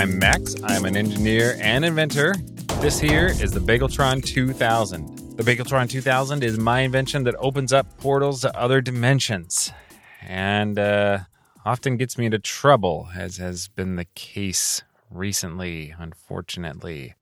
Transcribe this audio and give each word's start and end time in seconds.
I'm 0.00 0.18
Max. 0.18 0.54
I'm 0.64 0.86
an 0.86 0.96
engineer 0.96 1.58
and 1.60 1.84
inventor. 1.84 2.34
This 2.78 2.98
here 2.98 3.26
is 3.26 3.50
the 3.50 3.60
Bageltron 3.60 4.24
2000. 4.24 5.36
The 5.36 5.42
Bageltron 5.42 5.90
2000 5.90 6.42
is 6.42 6.58
my 6.58 6.80
invention 6.80 7.24
that 7.24 7.34
opens 7.38 7.70
up 7.70 7.86
portals 7.98 8.40
to 8.40 8.58
other 8.58 8.80
dimensions 8.80 9.70
and 10.22 10.78
uh, 10.78 11.18
often 11.66 11.98
gets 11.98 12.16
me 12.16 12.24
into 12.24 12.38
trouble, 12.38 13.10
as 13.14 13.36
has 13.36 13.68
been 13.68 13.96
the 13.96 14.06
case 14.14 14.82
recently, 15.10 15.94
unfortunately. 15.98 17.14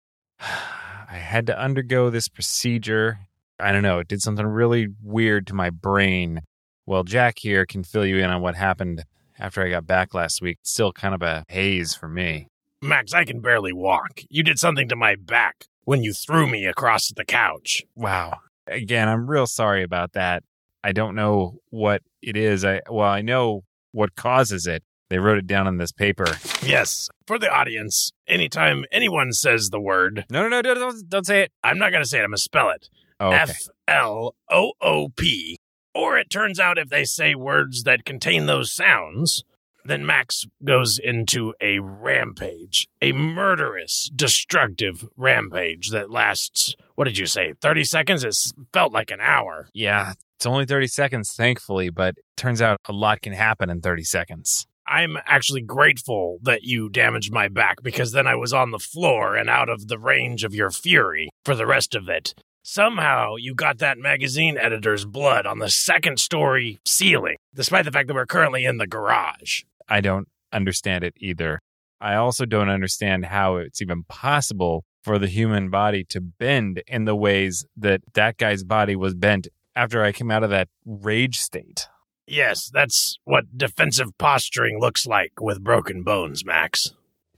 I 0.40 1.16
had 1.16 1.48
to 1.48 1.60
undergo 1.60 2.10
this 2.10 2.28
procedure. 2.28 3.18
I 3.58 3.72
don't 3.72 3.82
know, 3.82 3.98
it 3.98 4.06
did 4.06 4.22
something 4.22 4.46
really 4.46 4.86
weird 5.02 5.48
to 5.48 5.54
my 5.54 5.70
brain. 5.70 6.42
Well, 6.86 7.02
Jack 7.02 7.40
here 7.40 7.66
can 7.66 7.82
fill 7.82 8.06
you 8.06 8.18
in 8.18 8.30
on 8.30 8.40
what 8.40 8.54
happened 8.54 9.02
after 9.40 9.64
I 9.64 9.70
got 9.70 9.86
back 9.86 10.14
last 10.14 10.40
week. 10.42 10.58
Still 10.62 10.92
kind 10.92 11.14
of 11.14 11.22
a 11.22 11.44
haze 11.48 11.94
for 11.94 12.08
me. 12.08 12.46
Max, 12.82 13.12
I 13.12 13.24
can 13.24 13.40
barely 13.40 13.72
walk. 13.72 14.20
You 14.28 14.42
did 14.42 14.58
something 14.58 14.88
to 14.88 14.96
my 14.96 15.16
back 15.16 15.64
when 15.84 16.02
you 16.02 16.12
threw 16.12 16.46
me 16.46 16.66
across 16.66 17.08
the 17.08 17.24
couch. 17.24 17.82
Wow. 17.94 18.38
Again, 18.66 19.08
I'm 19.08 19.28
real 19.28 19.46
sorry 19.46 19.82
about 19.82 20.12
that. 20.12 20.44
I 20.84 20.92
don't 20.92 21.14
know 21.14 21.58
what 21.70 22.02
it 22.22 22.36
is. 22.36 22.64
I 22.64 22.80
well, 22.88 23.08
I 23.08 23.20
know 23.22 23.64
what 23.92 24.14
causes 24.14 24.66
it. 24.66 24.82
They 25.10 25.18
wrote 25.18 25.38
it 25.38 25.46
down 25.48 25.66
on 25.66 25.78
this 25.78 25.90
paper. 25.90 26.26
Yes, 26.62 27.08
for 27.26 27.36
the 27.38 27.50
audience, 27.50 28.12
anytime 28.28 28.84
anyone 28.92 29.32
says 29.32 29.70
the 29.70 29.80
word, 29.80 30.24
No, 30.30 30.42
no, 30.42 30.48
no, 30.48 30.62
don't, 30.62 30.78
don't, 30.78 31.08
don't 31.08 31.26
say 31.26 31.42
it. 31.42 31.52
I'm 31.64 31.78
not 31.78 31.90
going 31.90 32.04
to 32.04 32.08
say 32.08 32.18
it, 32.18 32.22
I'm 32.22 32.30
going 32.30 32.36
to 32.36 32.42
spell 32.42 32.70
it 32.70 32.88
Oh. 33.20 33.30
F 33.30 33.68
L 33.86 34.34
O 34.50 34.72
O 34.80 35.08
P. 35.14 35.58
Or 35.94 36.18
it 36.18 36.30
turns 36.30 36.60
out 36.60 36.78
if 36.78 36.88
they 36.88 37.04
say 37.04 37.34
words 37.34 37.82
that 37.84 38.04
contain 38.04 38.46
those 38.46 38.72
sounds, 38.72 39.44
then 39.84 40.06
Max 40.06 40.46
goes 40.62 40.98
into 40.98 41.54
a 41.60 41.78
rampage, 41.78 42.88
a 43.00 43.12
murderous, 43.12 44.10
destructive 44.14 45.08
rampage 45.16 45.90
that 45.90 46.10
lasts, 46.10 46.76
what 46.94 47.04
did 47.04 47.18
you 47.18 47.26
say, 47.26 47.54
30 47.60 47.84
seconds? 47.84 48.24
It 48.24 48.36
felt 48.72 48.92
like 48.92 49.10
an 49.10 49.20
hour. 49.20 49.68
yeah, 49.74 50.12
it's 50.36 50.46
only 50.46 50.64
30 50.64 50.86
seconds, 50.86 51.32
thankfully, 51.32 51.90
but 51.90 52.14
turns 52.36 52.62
out 52.62 52.78
a 52.86 52.92
lot 52.92 53.20
can 53.20 53.34
happen 53.34 53.68
in 53.68 53.82
30 53.82 54.04
seconds. 54.04 54.66
I'm 54.86 55.18
actually 55.26 55.60
grateful 55.60 56.38
that 56.42 56.62
you 56.62 56.88
damaged 56.88 57.30
my 57.30 57.48
back 57.48 57.82
because 57.82 58.12
then 58.12 58.26
I 58.26 58.34
was 58.36 58.52
on 58.52 58.70
the 58.70 58.78
floor 58.78 59.36
and 59.36 59.50
out 59.50 59.68
of 59.68 59.88
the 59.88 59.98
range 59.98 60.42
of 60.42 60.54
your 60.54 60.70
fury 60.70 61.28
for 61.44 61.54
the 61.54 61.66
rest 61.66 61.94
of 61.94 62.08
it. 62.08 62.34
Somehow 62.72 63.34
you 63.34 63.52
got 63.52 63.78
that 63.78 63.98
magazine 63.98 64.56
editor's 64.56 65.04
blood 65.04 65.44
on 65.44 65.58
the 65.58 65.68
second 65.68 66.20
story 66.20 66.78
ceiling, 66.86 67.34
despite 67.52 67.84
the 67.84 67.90
fact 67.90 68.06
that 68.06 68.14
we're 68.14 68.26
currently 68.26 68.64
in 68.64 68.76
the 68.76 68.86
garage. 68.86 69.64
I 69.88 70.00
don't 70.00 70.28
understand 70.52 71.02
it 71.02 71.14
either. 71.16 71.58
I 72.00 72.14
also 72.14 72.46
don't 72.46 72.68
understand 72.68 73.24
how 73.24 73.56
it's 73.56 73.82
even 73.82 74.04
possible 74.04 74.84
for 75.02 75.18
the 75.18 75.26
human 75.26 75.68
body 75.68 76.04
to 76.10 76.20
bend 76.20 76.84
in 76.86 77.06
the 77.06 77.16
ways 77.16 77.66
that 77.76 78.02
that 78.14 78.36
guy's 78.36 78.62
body 78.62 78.94
was 78.94 79.14
bent 79.14 79.48
after 79.74 80.04
I 80.04 80.12
came 80.12 80.30
out 80.30 80.44
of 80.44 80.50
that 80.50 80.68
rage 80.86 81.40
state. 81.40 81.88
Yes, 82.28 82.70
that's 82.72 83.18
what 83.24 83.58
defensive 83.58 84.16
posturing 84.16 84.78
looks 84.78 85.06
like 85.06 85.32
with 85.40 85.64
broken 85.64 86.04
bones, 86.04 86.44
Max. 86.44 86.94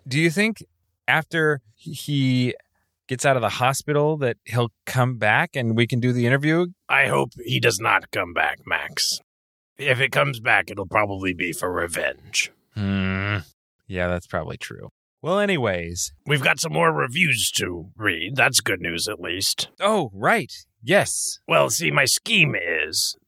Do 0.06 0.20
you 0.20 0.28
think 0.28 0.62
after 1.08 1.62
he 1.74 2.54
gets 3.12 3.26
out 3.26 3.36
of 3.36 3.42
the 3.42 3.48
hospital 3.50 4.16
that 4.16 4.38
he'll 4.46 4.70
come 4.86 5.18
back 5.18 5.54
and 5.54 5.76
we 5.76 5.86
can 5.86 6.00
do 6.00 6.14
the 6.14 6.26
interview? 6.26 6.68
I 6.88 7.08
hope 7.08 7.32
he 7.44 7.60
does 7.60 7.78
not 7.78 8.10
come 8.10 8.32
back, 8.32 8.60
Max. 8.64 9.20
If 9.76 10.00
it 10.00 10.12
comes 10.12 10.40
back, 10.40 10.70
it'll 10.70 10.86
probably 10.86 11.34
be 11.34 11.52
for 11.52 11.70
revenge. 11.70 12.50
Hmm. 12.74 13.38
Yeah, 13.86 14.08
that's 14.08 14.26
probably 14.26 14.56
true. 14.56 14.88
Well, 15.20 15.40
anyways. 15.40 16.14
We've 16.24 16.42
got 16.42 16.58
some 16.58 16.72
more 16.72 16.90
reviews 16.90 17.50
to 17.56 17.90
read. 17.98 18.34
That's 18.34 18.60
good 18.60 18.80
news, 18.80 19.06
at 19.08 19.20
least. 19.20 19.68
Oh, 19.78 20.10
right. 20.14 20.50
Yes. 20.82 21.38
Well, 21.46 21.68
see, 21.68 21.90
my 21.90 22.06
scheme 22.06 22.56
is 22.56 23.18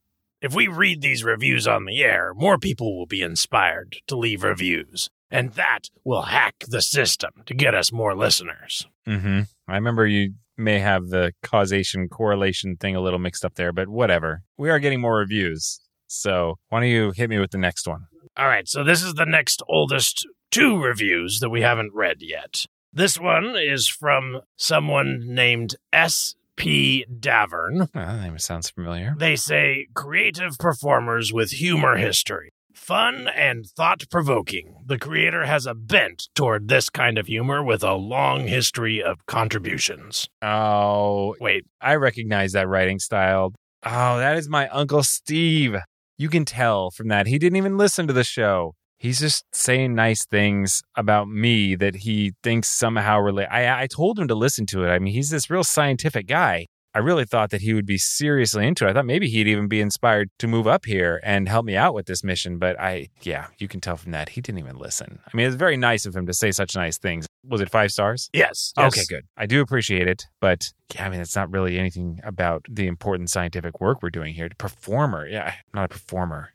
if 0.41 0.55
we 0.55 0.67
read 0.67 1.03
these 1.03 1.25
reviews 1.25 1.67
on 1.67 1.85
the 1.85 2.03
air, 2.03 2.33
more 2.35 2.57
people 2.57 2.97
will 2.97 3.07
be 3.07 3.21
inspired 3.21 3.99
to 4.07 4.17
leave 4.17 4.45
reviews. 4.45 5.11
And 5.35 5.53
that 5.55 5.91
will 6.05 6.23
hack 6.23 6.55
the 6.69 6.81
system 6.81 7.31
to 7.47 7.55
get 7.55 7.75
us 7.75 7.93
more 7.93 8.15
listeners. 8.15 8.87
Mm-hmm. 9.07 9.41
I 9.69 9.75
remember 9.75 10.07
you 10.07 10.35
may 10.57 10.79
have 10.79 11.09
the 11.09 11.33
causation 11.43 12.09
correlation 12.09 12.77
thing 12.77 12.95
a 12.95 13.01
little 13.01 13.19
mixed 13.19 13.45
up 13.45 13.55
there, 13.55 13.73
but 13.73 13.89
whatever. 13.89 14.43
We 14.57 14.71
are 14.71 14.79
getting 14.79 15.01
more 15.01 15.17
reviews. 15.17 15.81
So 16.07 16.59
why 16.69 16.81
don't 16.81 16.89
you 16.89 17.13
hit 17.15 17.29
me 17.29 17.39
with 17.39 17.51
the 17.51 17.59
next 17.59 17.89
one? 17.89 18.07
All 18.37 18.47
right, 18.47 18.69
so 18.69 18.85
this 18.85 19.03
is 19.03 19.15
the 19.15 19.27
next 19.27 19.63
oldest 19.69 20.27
two 20.51 20.81
reviews 20.81 21.41
that 21.41 21.51
we 21.51 21.63
haven't 21.63 21.93
read 21.95 22.19
yet. 22.21 22.67
This 22.93 23.19
one 23.19 23.57
is 23.57 23.89
from 23.89 24.41
someone 24.57 25.23
named 25.27 25.75
S.P. 25.93 27.07
Davern. 27.13 27.83
Oh, 27.83 27.89
that 27.93 28.23
name 28.23 28.39
sounds 28.39 28.71
familiar. 28.71 29.15
They 29.19 29.35
say 29.35 29.89
creative 29.95 30.59
performers 30.59 31.33
with 31.33 31.51
humor 31.51 31.97
history. 31.97 32.53
Fun 32.75 33.29
and 33.29 33.67
thought 33.67 34.03
provoking. 34.11 34.75
The 34.85 34.99
creator 34.99 35.47
has 35.47 35.65
a 35.65 35.75
bent 35.75 36.29
toward 36.35 36.67
this 36.67 36.91
kind 36.91 37.19
of 37.19 37.29
humor 37.29 37.63
with 37.63 37.85
a 37.85 37.95
long 37.95 38.49
history 38.49 39.01
of 39.03 39.25
contributions. 39.27 40.29
Oh, 40.43 41.37
Wait, 41.41 41.65
I 41.81 41.95
recognize 41.95 42.53
that 42.53 42.69
writing 42.69 42.99
style. 42.99 43.53
Oh, 43.85 44.19
that 44.19 44.37
is 44.37 44.49
my 44.49 44.69
Uncle 44.69 45.05
Steve. 45.05 45.77
You 46.19 46.29
can 46.29 46.45
tell 46.45 46.91
from 46.91 47.09
that. 47.09 47.29
He 47.29 47.39
didn't 47.39 47.57
even 47.57 47.79
listen 47.79 48.09
to 48.09 48.13
the 48.13 48.25
show. 48.25 48.75
He's 48.99 49.21
just 49.21 49.45
saying 49.53 49.95
nice 49.95 50.27
things 50.27 50.83
about 50.97 51.29
me 51.29 51.77
that 51.77 51.95
he 51.97 52.33
thinks 52.43 52.69
somehow 52.69 53.21
relate. 53.21 53.49
I, 53.51 53.83
I 53.83 53.87
told 53.87 54.19
him 54.19 54.29
to 54.29 54.35
listen 54.35 54.67
to 54.67 54.85
it. 54.85 54.89
I 54.89 54.99
mean, 54.99 55.15
he's 55.15 55.31
this 55.31 55.49
real 55.49 55.65
scientific 55.65 56.27
guy. 56.27 56.67
I 56.95 57.01
really 57.01 57.25
thought 57.25 57.51
that 57.51 57.61
he 57.61 57.75
would 57.75 57.87
be 57.87 57.99
seriously 57.99 58.67
into 58.67 58.87
it. 58.87 58.91
I 58.91 58.93
thought 58.93 59.05
maybe 59.05 59.29
he'd 59.29 59.49
even 59.49 59.67
be 59.67 59.81
inspired 59.81 60.31
to 60.39 60.47
move 60.47 60.69
up 60.69 60.85
here 60.85 61.21
and 61.25 61.49
help 61.49 61.67
me 61.67 61.75
out 61.75 61.93
with 61.93 62.07
this 62.07 62.23
mission. 62.23 62.59
But 62.59 62.79
I, 62.79 63.09
yeah, 63.23 63.49
you 63.59 63.67
can 63.67 63.81
tell 63.81 63.97
from 63.97 64.13
that 64.13 64.31
he 64.31 64.41
didn't 64.41 64.61
even 64.61 64.77
listen. 64.77 65.19
I 65.27 65.37
mean, 65.37 65.47
it's 65.47 65.57
very 65.57 65.77
nice 65.77 66.07
of 66.07 66.15
him 66.15 66.27
to 66.27 66.33
say 66.33 66.53
such 66.53 66.77
nice 66.77 66.97
things. 66.97 67.27
Was 67.47 67.61
it 67.61 67.69
five 67.69 67.91
stars? 67.91 68.31
yes. 68.33 68.73
yes. 68.77 68.93
Okay, 68.93 69.05
good. 69.09 69.25
I 69.37 69.47
do 69.47 69.61
appreciate 69.61 70.07
it, 70.07 70.25
but 70.41 70.73
yeah, 70.95 71.07
I 71.07 71.11
mean, 71.11 71.21
it's 71.21 71.35
not 71.35 71.51
really 71.51 71.79
anything 71.79 72.21
about 72.23 72.65
the 72.71 72.87
important 72.87 73.29
scientific 73.29 73.81
work 73.81 74.01
we're 74.03 74.11
doing 74.11 74.35
here. 74.35 74.49
Performer, 74.57 75.27
yeah, 75.27 75.47
I'm 75.47 75.75
not 75.75 75.87
a 75.87 75.89
performer, 75.89 76.51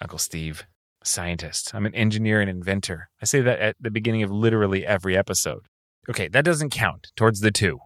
Uncle 0.00 0.18
Steve. 0.18 0.64
Scientist. 1.04 1.74
I'm 1.74 1.86
an 1.86 1.94
engineer 1.94 2.40
and 2.40 2.50
inventor. 2.50 3.08
I 3.22 3.24
say 3.24 3.40
that 3.40 3.60
at 3.60 3.76
the 3.80 3.90
beginning 3.90 4.24
of 4.24 4.32
literally 4.32 4.84
every 4.84 5.16
episode. 5.16 5.60
Okay, 6.10 6.26
that 6.28 6.44
doesn't 6.44 6.70
count 6.70 7.12
towards 7.16 7.40
the 7.40 7.52
two. 7.52 7.78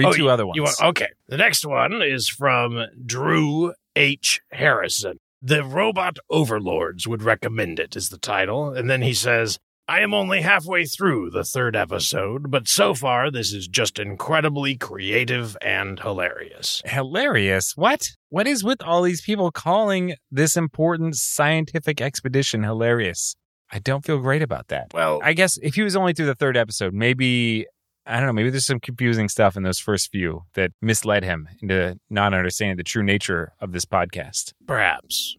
Read 0.00 0.08
Oh, 0.08 0.12
two 0.12 0.22
you- 0.24 0.28
other 0.30 0.46
ones. 0.46 0.56
You 0.56 0.62
want, 0.64 0.82
okay. 0.82 1.08
The 1.28 1.36
next 1.36 1.64
one 1.64 2.02
is 2.02 2.28
from 2.28 2.86
Drew 3.06 3.72
H. 3.96 4.40
Harrison. 4.52 5.18
The 5.42 5.64
Robot 5.64 6.18
Overlords 6.28 7.06
would 7.06 7.22
recommend 7.22 7.78
it, 7.80 7.96
is 7.96 8.08
the 8.10 8.18
title. 8.18 8.70
And 8.74 8.90
then 8.90 9.02
he 9.02 9.14
says, 9.14 9.58
I 9.88 10.00
am 10.00 10.14
only 10.14 10.42
halfway 10.42 10.84
through 10.84 11.30
the 11.30 11.42
third 11.44 11.74
episode, 11.74 12.50
but 12.50 12.68
so 12.68 12.94
far 12.94 13.30
this 13.30 13.52
is 13.52 13.66
just 13.66 13.98
incredibly 13.98 14.76
creative 14.76 15.56
and 15.62 15.98
hilarious. 15.98 16.80
hilarious. 16.84 17.72
What? 17.76 18.06
What 18.28 18.46
is 18.46 18.62
with 18.62 18.82
all 18.82 19.02
these 19.02 19.20
people 19.22 19.50
calling 19.50 20.14
this 20.30 20.56
important 20.56 21.16
scientific 21.16 22.00
expedition 22.00 22.62
hilarious? 22.62 23.34
I 23.72 23.78
don't 23.80 24.04
feel 24.04 24.18
great 24.18 24.42
about 24.42 24.68
that. 24.68 24.88
Well, 24.94 25.20
I 25.24 25.32
guess 25.32 25.56
if 25.62 25.74
he 25.74 25.82
was 25.82 25.96
only 25.96 26.12
through 26.12 26.26
the 26.26 26.34
third 26.34 26.56
episode, 26.56 26.92
maybe 26.92 27.66
I 28.06 28.16
don't 28.16 28.26
know, 28.26 28.32
maybe 28.32 28.50
there's 28.50 28.66
some 28.66 28.80
confusing 28.80 29.28
stuff 29.28 29.56
in 29.56 29.62
those 29.62 29.78
first 29.78 30.10
few 30.10 30.42
that 30.54 30.72
misled 30.80 31.22
him 31.22 31.48
into 31.62 31.98
not 32.08 32.34
understanding 32.34 32.76
the 32.76 32.82
true 32.82 33.02
nature 33.02 33.52
of 33.60 33.72
this 33.72 33.84
podcast. 33.84 34.52
perhaps. 34.66 35.36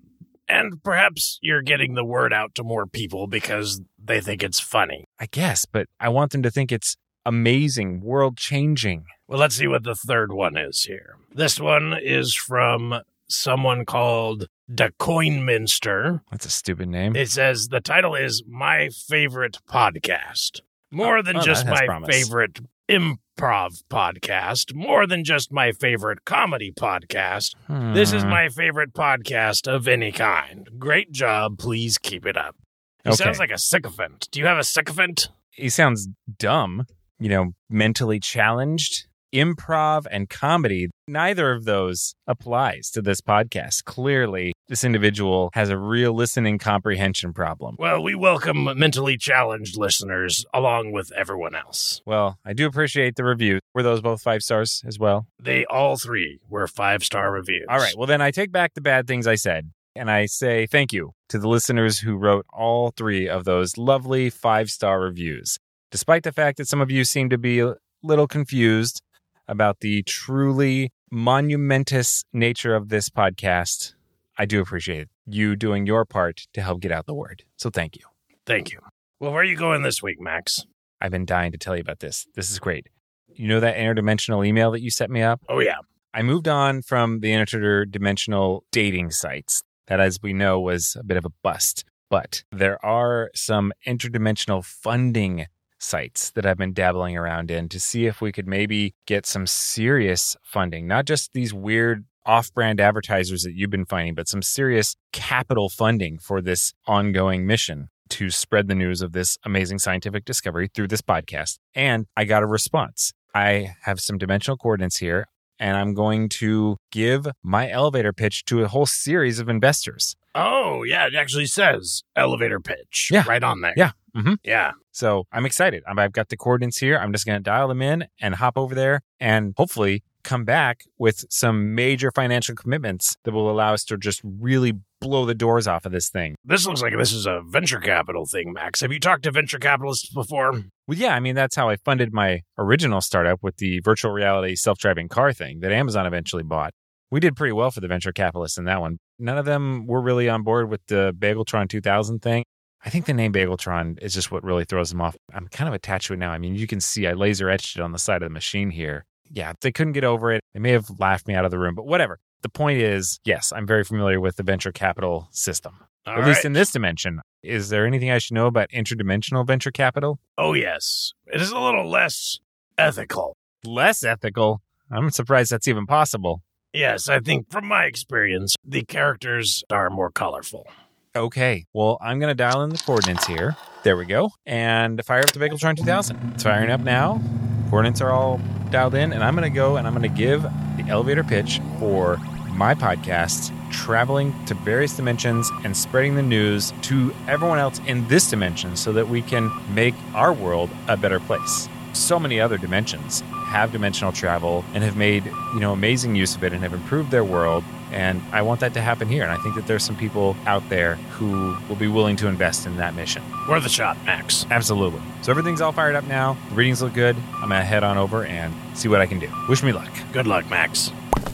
And 0.48 0.84
perhaps 0.84 1.40
you're 1.42 1.62
getting 1.62 1.94
the 1.94 2.04
word 2.04 2.34
out 2.34 2.56
to 2.56 2.63
more 2.63 2.86
people 2.86 3.25
because 3.25 3.81
they 3.98 4.19
think 4.19 4.44
it's 4.44 4.60
funny. 4.60 5.06
I 5.18 5.28
guess, 5.28 5.63
but 5.63 5.88
I 5.98 6.10
want 6.10 6.34
them 6.34 6.44
to 6.44 6.52
think 6.52 6.74
it's 6.74 6.98
amazing, 7.25 8.02
world 8.02 8.36
changing. 8.38 9.06
Well, 9.30 9.40
let's 9.40 9.56
see 9.56 9.68
what 9.68 9.84
the 9.84 9.96
third 9.96 10.34
one 10.34 10.58
is 10.58 10.84
here. 10.84 11.16
This 11.34 11.58
one 11.58 11.96
is 12.02 12.36
from 12.36 13.02
someone 13.30 13.86
called 13.86 14.48
Da 14.74 14.90
Coinminster. 15.00 16.19
That's 16.31 16.46
a 16.46 16.50
stupid 16.50 16.90
name. 16.90 17.16
It 17.16 17.30
says 17.30 17.69
the 17.69 17.80
title 17.80 18.16
is 18.16 18.44
My 18.46 18.90
Favorite 18.90 19.60
Podcast. 19.69 20.60
More 20.91 21.23
than 21.23 21.38
Oh, 21.38 21.41
just 21.41 21.65
my 21.65 21.85
promise. 21.85 22.13
favorite 22.15 22.59
improv 22.89 23.83
podcast, 23.89 24.73
more 24.75 25.07
than 25.07 25.23
just 25.23 25.51
my 25.51 25.71
favorite 25.71 26.25
comedy 26.25 26.71
podcast. 26.71 27.55
This 27.93 28.11
is 28.11 28.23
Hmm. 28.23 28.29
my 28.29 28.49
favorite 28.49 28.93
podcast 28.93 29.67
of 29.71 29.88
any 29.88 30.11
kind. 30.11 30.69
Great 30.77 31.11
job. 31.11 31.57
Please 31.57 31.97
keep 31.97 32.25
it 32.25 32.35
up. 32.35 32.55
He 33.03 33.09
Okay. 33.09 33.15
sounds 33.23 33.39
like 33.39 33.51
a 33.51 33.57
sycophant. 33.57 34.27
Do 34.31 34.39
you 34.39 34.45
have 34.45 34.57
a 34.57 34.63
sycophant? 34.63 35.29
He 35.51 35.69
sounds 35.69 36.07
dumb, 36.38 36.85
you 37.19 37.29
know, 37.29 37.53
mentally 37.69 38.19
challenged. 38.19 39.05
Improv 39.33 40.06
and 40.10 40.30
comedy. 40.30 40.89
Neither 41.07 41.51
of 41.51 41.66
those 41.66 42.13
applies 42.28 42.89
to 42.92 43.01
this 43.01 43.22
podcast. 43.22 43.83
Clearly, 43.86 44.54
this 44.68 44.83
individual 44.83 45.50
has 45.54 45.69
a 45.69 45.78
real 45.78 46.13
listening 46.13 46.57
comprehension 46.57 47.33
problem. 47.33 47.75
Well, 47.78 48.01
we 48.01 48.16
welcome 48.16 48.63
mentally 48.78 49.18
challenged 49.18 49.78
listeners 49.78 50.45
along 50.54 50.92
with 50.92 51.12
everyone 51.12 51.56
else. 51.56 52.01
Well, 52.06 52.38
I 52.45 52.54
do 52.54 52.66
appreciate 52.66 53.16
the 53.16 53.25
review. 53.25 53.60
Were 53.74 53.83
those 53.83 54.01
both 54.01 54.22
five 54.22 54.44
stars 54.44 54.81
as 54.86 54.98
well? 55.00 55.28
They 55.39 55.66
all 55.66 55.98
three 55.98 56.39
were 56.50 56.68
five 56.68 57.04
star 57.04 57.31
reviews. 57.31 57.66
All 57.69 57.80
right. 57.80 57.95
Well, 57.98 58.07
then 58.07 58.22
I 58.22 58.31
take 58.31 58.51
back 58.51 58.74
the 58.74 58.81
bad 58.81 59.07
things 59.07 59.27
I 59.27 59.36
said. 59.36 59.72
And 59.95 60.10
I 60.10 60.25
say 60.25 60.68
thank 60.68 60.94
you 60.94 61.12
to 61.30 61.38
the 61.38 61.50
listeners 61.50 62.00
who 62.00 62.16
wrote 62.16 62.45
all 62.54 62.92
three 62.92 63.27
of 63.27 63.44
those 63.44 63.77
lovely 63.77 64.30
five 64.30 64.69
star 64.72 65.01
reviews. 65.01 65.57
Despite 65.92 66.24
the 66.24 66.31
fact 66.31 66.57
that 66.57 66.69
some 66.69 66.80
of 66.80 66.89
you 66.89 67.04
seem 67.04 67.30
to 67.30 67.38
be 67.38 67.60
a 67.60 67.75
little 68.01 68.27
confused 68.27 69.01
about 69.47 69.79
the 69.81 70.03
truly 70.03 70.91
monumentous 71.11 72.23
nature 72.33 72.75
of 72.75 72.89
this 72.89 73.09
podcast, 73.09 73.93
I 74.38 74.45
do 74.45 74.61
appreciate 74.61 75.07
you 75.25 75.55
doing 75.55 75.85
your 75.85 76.05
part 76.05 76.47
to 76.53 76.61
help 76.61 76.81
get 76.81 76.91
out 76.91 77.05
the 77.05 77.13
word. 77.13 77.43
So 77.57 77.69
thank 77.69 77.95
you. 77.95 78.03
Thank 78.45 78.71
you. 78.71 78.79
Well, 79.19 79.31
where 79.31 79.41
are 79.41 79.45
you 79.45 79.57
going 79.57 79.83
this 79.83 80.01
week, 80.01 80.19
Max? 80.19 80.65
I've 80.99 81.11
been 81.11 81.25
dying 81.25 81.51
to 81.51 81.57
tell 81.57 81.75
you 81.75 81.81
about 81.81 81.99
this. 81.99 82.27
This 82.35 82.49
is 82.49 82.59
great. 82.59 82.88
You 83.33 83.47
know 83.47 83.59
that 83.59 83.75
interdimensional 83.75 84.45
email 84.45 84.71
that 84.71 84.81
you 84.81 84.91
set 84.91 85.09
me 85.09 85.21
up? 85.21 85.41
Oh, 85.47 85.59
yeah. 85.59 85.77
I 86.13 86.21
moved 86.21 86.47
on 86.47 86.81
from 86.81 87.21
the 87.21 87.31
interdimensional 87.31 88.61
dating 88.71 89.11
sites 89.11 89.63
that, 89.88 89.99
as 89.99 90.19
we 90.21 90.33
know, 90.33 90.59
was 90.59 90.97
a 90.99 91.03
bit 91.03 91.17
of 91.17 91.25
a 91.25 91.31
bust. 91.43 91.85
But 92.09 92.43
there 92.51 92.83
are 92.85 93.31
some 93.33 93.71
interdimensional 93.88 94.65
funding 94.65 95.45
sites 95.81 96.31
that 96.31 96.45
I've 96.45 96.57
been 96.57 96.74
dabbling 96.74 97.18
around 97.18 97.51
in 97.51 97.68
to 97.69 97.80
see 97.80 98.06
if 98.06 98.22
we 98.22 98.31
could 98.31 98.48
maybe 98.48 98.94
get 99.06 99.25
some 99.25 99.48
serious 99.48 100.36
funding, 100.44 100.88
not 100.88 101.06
just 101.06 101.33
these 101.33 101.54
weird 101.54 102.06
off 102.25 102.54
brand 102.54 102.80
advertisers 102.80 103.42
that 103.44 103.54
you've 103.56 103.72
been 103.72 103.86
finding, 103.86 104.13
but 104.13 104.28
some 104.28 104.42
serious 104.44 104.95
capital 105.12 105.69
funding 105.69 106.19
for 106.19 106.39
this 106.42 106.74
ongoing 106.88 107.48
mission 107.48 107.89
to 108.10 108.30
spread 108.30 108.68
the 108.68 108.75
news 108.75 109.01
of 109.01 109.13
this 109.13 109.38
amazing 109.44 109.80
scientific 109.80 110.24
discovery 110.25 110.69
through 110.74 110.88
this 110.88 111.01
podcast. 111.01 111.57
And 111.74 112.06
I 112.16 112.25
got 112.25 112.44
a 112.44 112.48
response. 112.48 113.12
I 113.34 113.74
have 113.84 114.00
some 114.00 114.18
dimensional 114.18 114.57
coordinates 114.57 114.98
here, 114.98 115.25
and 115.57 115.77
I'm 115.77 115.94
going 115.94 116.27
to 116.30 116.77
give 116.92 117.25
my 117.42 117.69
elevator 117.72 118.12
pitch 118.13 118.44
to 118.45 118.63
a 118.63 118.68
whole 118.68 118.86
series 118.86 119.39
of 119.39 119.48
investors. 119.50 120.16
Oh, 120.36 120.84
yeah. 120.84 121.07
It 121.07 121.16
actually 121.16 121.45
says 121.48 122.04
elevator 122.16 122.60
pitch 122.60 123.10
Yeah. 123.12 123.24
right 123.27 123.44
on 123.44 123.62
there. 123.62 123.74
Yeah. 123.77 123.92
hmm 124.13 124.34
Yeah. 124.44 124.72
So 124.91 125.25
I'm 125.31 125.45
excited. 125.45 125.83
I've 125.88 126.11
got 126.11 126.29
the 126.29 126.38
coordinates 126.38 126.77
here. 126.77 126.97
I'm 126.97 127.11
just 127.11 127.25
going 127.25 127.38
to 127.38 127.43
dial 127.43 127.67
them 127.67 127.81
in 127.81 128.05
and 128.19 128.35
hop 128.35 128.57
over 128.57 128.75
there 128.75 129.01
and 129.19 129.53
hopefully 129.57 130.03
come 130.23 130.45
back 130.45 130.83
with 130.97 131.25
some 131.29 131.73
major 131.75 132.11
financial 132.11 132.55
commitments 132.55 133.15
that 133.23 133.31
will 133.31 133.49
allow 133.49 133.73
us 133.73 133.83
to 133.85 133.97
just 133.97 134.21
really 134.23 134.73
blow 134.99 135.25
the 135.25 135.33
doors 135.33 135.67
off 135.67 135.85
of 135.85 135.91
this 135.91 136.09
thing. 136.09 136.35
This 136.45 136.65
looks 136.67 136.81
like 136.81 136.95
this 136.95 137.11
is 137.11 137.25
a 137.25 137.41
venture 137.43 137.79
capital 137.79 138.25
thing, 138.25 138.53
Max. 138.53 138.81
Have 138.81 138.91
you 138.91 138.99
talked 138.99 139.23
to 139.23 139.31
venture 139.31 139.57
capitalists 139.57 140.09
before? 140.13 140.51
Well, 140.88 140.97
yeah, 140.97 141.15
I 141.15 141.19
mean, 141.19 141.35
that's 141.35 141.55
how 141.55 141.69
I 141.69 141.77
funded 141.77 142.13
my 142.13 142.41
original 142.57 143.01
startup 143.01 143.39
with 143.41 143.57
the 143.57 143.79
virtual 143.79 144.11
reality 144.11 144.55
self 144.55 144.77
driving 144.77 145.07
car 145.07 145.33
thing 145.33 145.61
that 145.61 145.71
Amazon 145.71 146.05
eventually 146.05 146.43
bought. 146.43 146.73
We 147.09 147.19
did 147.19 147.35
pretty 147.35 147.51
well 147.51 147.71
for 147.71 147.81
the 147.81 147.88
venture 147.88 148.13
capitalists 148.13 148.57
in 148.57 148.65
that 148.65 148.79
one. 148.79 148.97
None 149.19 149.38
of 149.38 149.45
them 149.45 149.85
were 149.85 150.01
really 150.01 150.29
on 150.29 150.43
board 150.43 150.69
with 150.69 150.85
the 150.88 151.13
Bageltron 151.17 151.67
2000 151.67 152.19
thing. 152.21 152.43
I 152.83 152.89
think 152.89 153.06
the 153.06 153.13
name 153.13 153.31
Bageltron 153.31 154.01
is 154.01 154.13
just 154.13 154.31
what 154.31 154.44
really 154.44 154.66
throws 154.66 154.89
them 154.89 155.01
off. 155.01 155.16
I'm 155.33 155.48
kind 155.48 155.68
of 155.68 155.74
attached 155.74 156.07
to 156.07 156.13
it 156.13 156.18
now. 156.18 156.31
I 156.31 156.38
mean, 156.38 156.56
you 156.56 156.68
can 156.68 156.80
see 156.80 157.06
I 157.07 157.13
laser 157.13 157.50
etched 157.50 157.78
it 157.78 157.81
on 157.81 157.92
the 157.92 158.00
side 158.00 158.24
of 158.24 158.30
the 158.30 158.33
machine 158.33 158.72
here. 158.72 159.06
Yeah, 159.30 159.54
they 159.62 159.72
couldn't 159.72 159.94
get 159.94 160.04
over 160.04 160.31
it. 160.31 160.42
They 160.54 160.60
may 160.60 160.72
have 160.72 160.89
laughed 161.00 161.28
me 161.28 161.36
out 161.36 161.45
of 161.45 161.51
the 161.51 161.60
room, 161.60 161.75
but 161.75 161.86
whatever. 161.86 162.19
The 162.42 162.50
point 162.50 162.80
is, 162.80 163.19
yes, 163.24 163.54
I'm 163.56 163.68
very 163.68 163.83
familiar 163.83 164.19
with 164.19 164.36
the 164.36 164.44
venture 164.44 164.72
capital 164.72 165.28
system, 165.31 165.78
All 166.07 166.18
at 166.19 166.28
least 166.28 166.44
in 166.44 166.54
this 166.54 166.72
dimension. 166.72 167.22
Is 167.44 167.69
there 167.69 167.86
anything 167.86 168.10
I 168.10 168.18
should 168.18 168.33
know 168.33 168.48
about 168.48 168.69
interdimensional 168.72 169.45
venture 169.45 169.72
capital? 169.72 170.19
Oh, 170.38 170.54
yes. 170.54 171.13
It 171.27 171.39
is 171.39 171.51
a 171.51 171.60
little 171.60 171.88
less 171.89 172.39
ethical. 172.77 173.38
less 173.63 174.04
ethical. 174.04 174.62
I'm 174.92 175.12
surprised 175.12 175.51
that's 175.51 175.68
even 175.68 175.86
possible. 175.86 176.42
Yes, 176.74 177.07
I 177.07 177.19
think 177.19 177.51
from 177.51 177.68
my 177.68 177.86
experience, 177.86 178.56
the 178.66 178.84
characters 178.84 179.63
are 179.69 179.89
more 179.89 180.10
colorful. 180.10 180.68
Okay, 181.13 181.66
well, 181.74 181.98
I'm 182.00 182.19
going 182.19 182.30
to 182.30 182.36
dial 182.36 182.63
in 182.63 182.69
the 182.69 182.78
coordinates 182.78 183.28
here. 183.28 183.58
There 183.84 183.98
we 183.98 184.06
go. 184.06 184.30
And 184.46 185.04
fire 185.04 185.19
up 185.19 185.34
the 185.34 185.40
Bageltron 185.42 185.75
2000. 185.75 186.31
It's 186.34 186.44
firing 186.44 186.72
up 186.72 186.80
now. 186.80 187.22
Coordinates 187.69 188.00
are 188.00 188.12
all 188.12 188.40
dialed 188.69 188.96
in, 188.96 189.12
and 189.12 189.22
I'm 189.22 189.36
going 189.36 189.52
to 189.52 189.54
go 189.54 189.75
and 189.75 189.86
I'm 189.86 189.94
going 189.94 190.10
to 190.10 190.18
give 190.18 190.44
the 190.44 190.86
elevator 190.88 191.25
pitch 191.25 191.60
for 191.80 192.16
my 192.54 192.74
podcast, 192.74 193.52
traveling 193.74 194.34
to 194.46 194.54
various 194.54 194.96
dimensions 194.96 195.52
and 195.66 195.75
spreading 195.75 196.16
the 196.16 196.24
news 196.24 196.72
to 196.84 197.13
everyone 197.28 197.60
else 197.60 197.80
in 197.88 198.08
this 198.08 198.30
dimension 198.30 198.78
so 198.78 198.94
that 198.94 199.10
we 199.10 199.22
can 199.22 199.52
make 199.75 199.96
our 200.13 200.31
world 200.31 200.69
a 200.88 200.96
better 200.96 201.19
place. 201.19 201.68
So 201.92 202.19
many 202.19 202.40
other 202.40 202.58
dimensions 202.58 203.19
have 203.48 203.74
dimensional 203.74 204.13
travel 204.13 204.63
and 204.74 204.81
have 204.81 204.96
made, 204.96 205.25
you 205.25 205.60
know, 205.60 205.74
amazing 205.74 206.16
use 206.16 206.38
of 206.38 206.44
it 206.46 206.54
and 206.54 206.63
have 206.63 206.72
improved 206.72 207.12
their 207.12 207.25
world. 207.25 207.66
And 207.91 208.21
I 208.31 208.41
want 208.41 208.61
that 208.61 208.73
to 208.75 208.81
happen 208.81 209.07
here. 209.07 209.23
And 209.23 209.31
I 209.31 209.38
think 209.38 209.55
that 209.55 209.67
there's 209.67 209.83
some 209.83 209.95
people 209.97 210.35
out 210.45 210.67
there 210.69 210.95
who 210.95 211.55
will 211.67 211.75
be 211.75 211.88
willing 211.88 212.15
to 212.17 212.27
invest 212.27 212.65
in 212.65 212.77
that 212.77 212.95
mission. 212.95 213.21
Worth 213.49 213.65
a 213.65 213.69
shot, 213.69 213.97
Max. 214.05 214.45
Absolutely. 214.49 215.01
So 215.21 215.31
everything's 215.31 215.61
all 215.61 215.71
fired 215.71 215.95
up 215.95 216.05
now. 216.05 216.38
The 216.49 216.55
readings 216.55 216.81
look 216.81 216.93
good. 216.93 217.15
I'm 217.33 217.49
going 217.49 217.61
to 217.61 217.63
head 217.63 217.83
on 217.83 217.97
over 217.97 218.25
and 218.25 218.53
see 218.77 218.88
what 218.88 219.01
I 219.01 219.05
can 219.05 219.19
do. 219.19 219.29
Wish 219.49 219.61
me 219.61 219.73
luck. 219.73 219.91
Good 220.13 220.27
luck, 220.27 220.49
Max. 220.49 220.91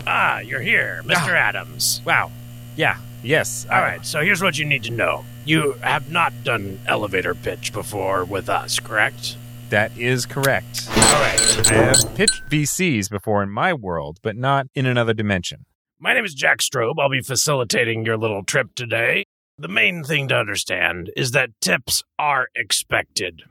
Ah, 0.07 0.39
you're 0.39 0.62
here, 0.62 1.01
Mr. 1.06 1.30
Adams. 1.30 2.01
Wow. 2.06 2.31
Yeah. 2.75 2.98
Yes. 3.24 3.68
All 3.69 3.81
right, 3.81 4.06
so 4.06 4.21
here's 4.21 4.42
what 4.42 4.57
you 4.57 4.65
need 4.65 4.83
to 4.83 4.92
know. 4.92 5.25
You 5.44 5.74
have 5.81 6.12
not 6.12 6.44
done 6.44 6.80
elevator 6.88 7.36
pitch 7.36 7.74
before 7.74 8.24
with 8.24 8.48
us, 8.48 8.80
correct? 8.80 9.36
That 9.69 9.98
is 9.98 10.25
correct. 10.25 10.88
All 10.89 10.95
right. 10.95 11.71
I 11.71 11.74
have 11.74 12.15
pitched 12.15 12.44
VCs 12.50 13.09
before 13.09 13.44
in 13.44 13.50
my 13.50 13.74
world, 13.74 14.19
but 14.21 14.38
not 14.38 14.68
in 14.75 14.86
another 14.86 15.13
dimension. 15.13 15.65
My 16.00 16.14
name 16.14 16.26
is 16.26 16.36
Jack 16.36 16.60
Strobe. 16.60 16.96
I'll 17.00 17.10
be 17.10 17.22
facilitating 17.22 18.06
your 18.06 18.18
little 18.18 18.44
trip 18.44 18.76
today. 18.76 19.26
The 19.58 19.68
main 19.68 20.04
thing 20.04 20.28
to 20.28 20.36
understand 20.36 21.10
is 21.18 21.32
that 21.32 21.50
tips 21.60 22.04
are 22.20 22.50
expected. 22.56 23.42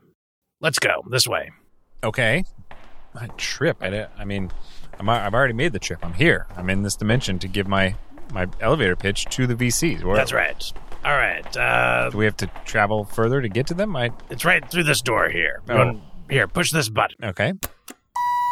Let's 0.61 0.79
go 0.79 1.03
this 1.09 1.27
way. 1.27 1.51
Okay. 2.05 2.45
My 3.13 3.27
trip. 3.35 3.77
I, 3.81 4.07
I 4.17 4.23
mean, 4.23 4.49
I'm, 4.97 5.09
I've 5.09 5.33
already 5.33 5.55
made 5.55 5.73
the 5.73 5.79
trip. 5.79 5.99
I'm 6.03 6.13
here. 6.13 6.47
I'm 6.55 6.69
in 6.69 6.83
this 6.83 6.95
dimension 6.95 7.37
to 7.39 7.49
give 7.49 7.67
my, 7.67 7.95
my 8.31 8.47
elevator 8.61 8.95
pitch 8.95 9.25
to 9.25 9.45
the 9.45 9.55
VCs. 9.55 10.05
Where, 10.05 10.15
That's 10.15 10.31
right. 10.31 10.71
All 11.03 11.17
right. 11.17 11.57
Uh, 11.57 12.09
Do 12.11 12.17
we 12.17 12.23
have 12.23 12.37
to 12.37 12.47
travel 12.63 13.03
further 13.03 13.41
to 13.41 13.49
get 13.49 13.67
to 13.67 13.73
them? 13.73 13.93
I 13.97 14.11
it's 14.29 14.45
right 14.45 14.69
through 14.71 14.83
this 14.83 15.01
door 15.01 15.27
here. 15.29 15.61
Oh. 15.67 15.99
Here, 16.29 16.47
push 16.47 16.71
this 16.71 16.87
button. 16.87 17.17
okay. 17.23 17.51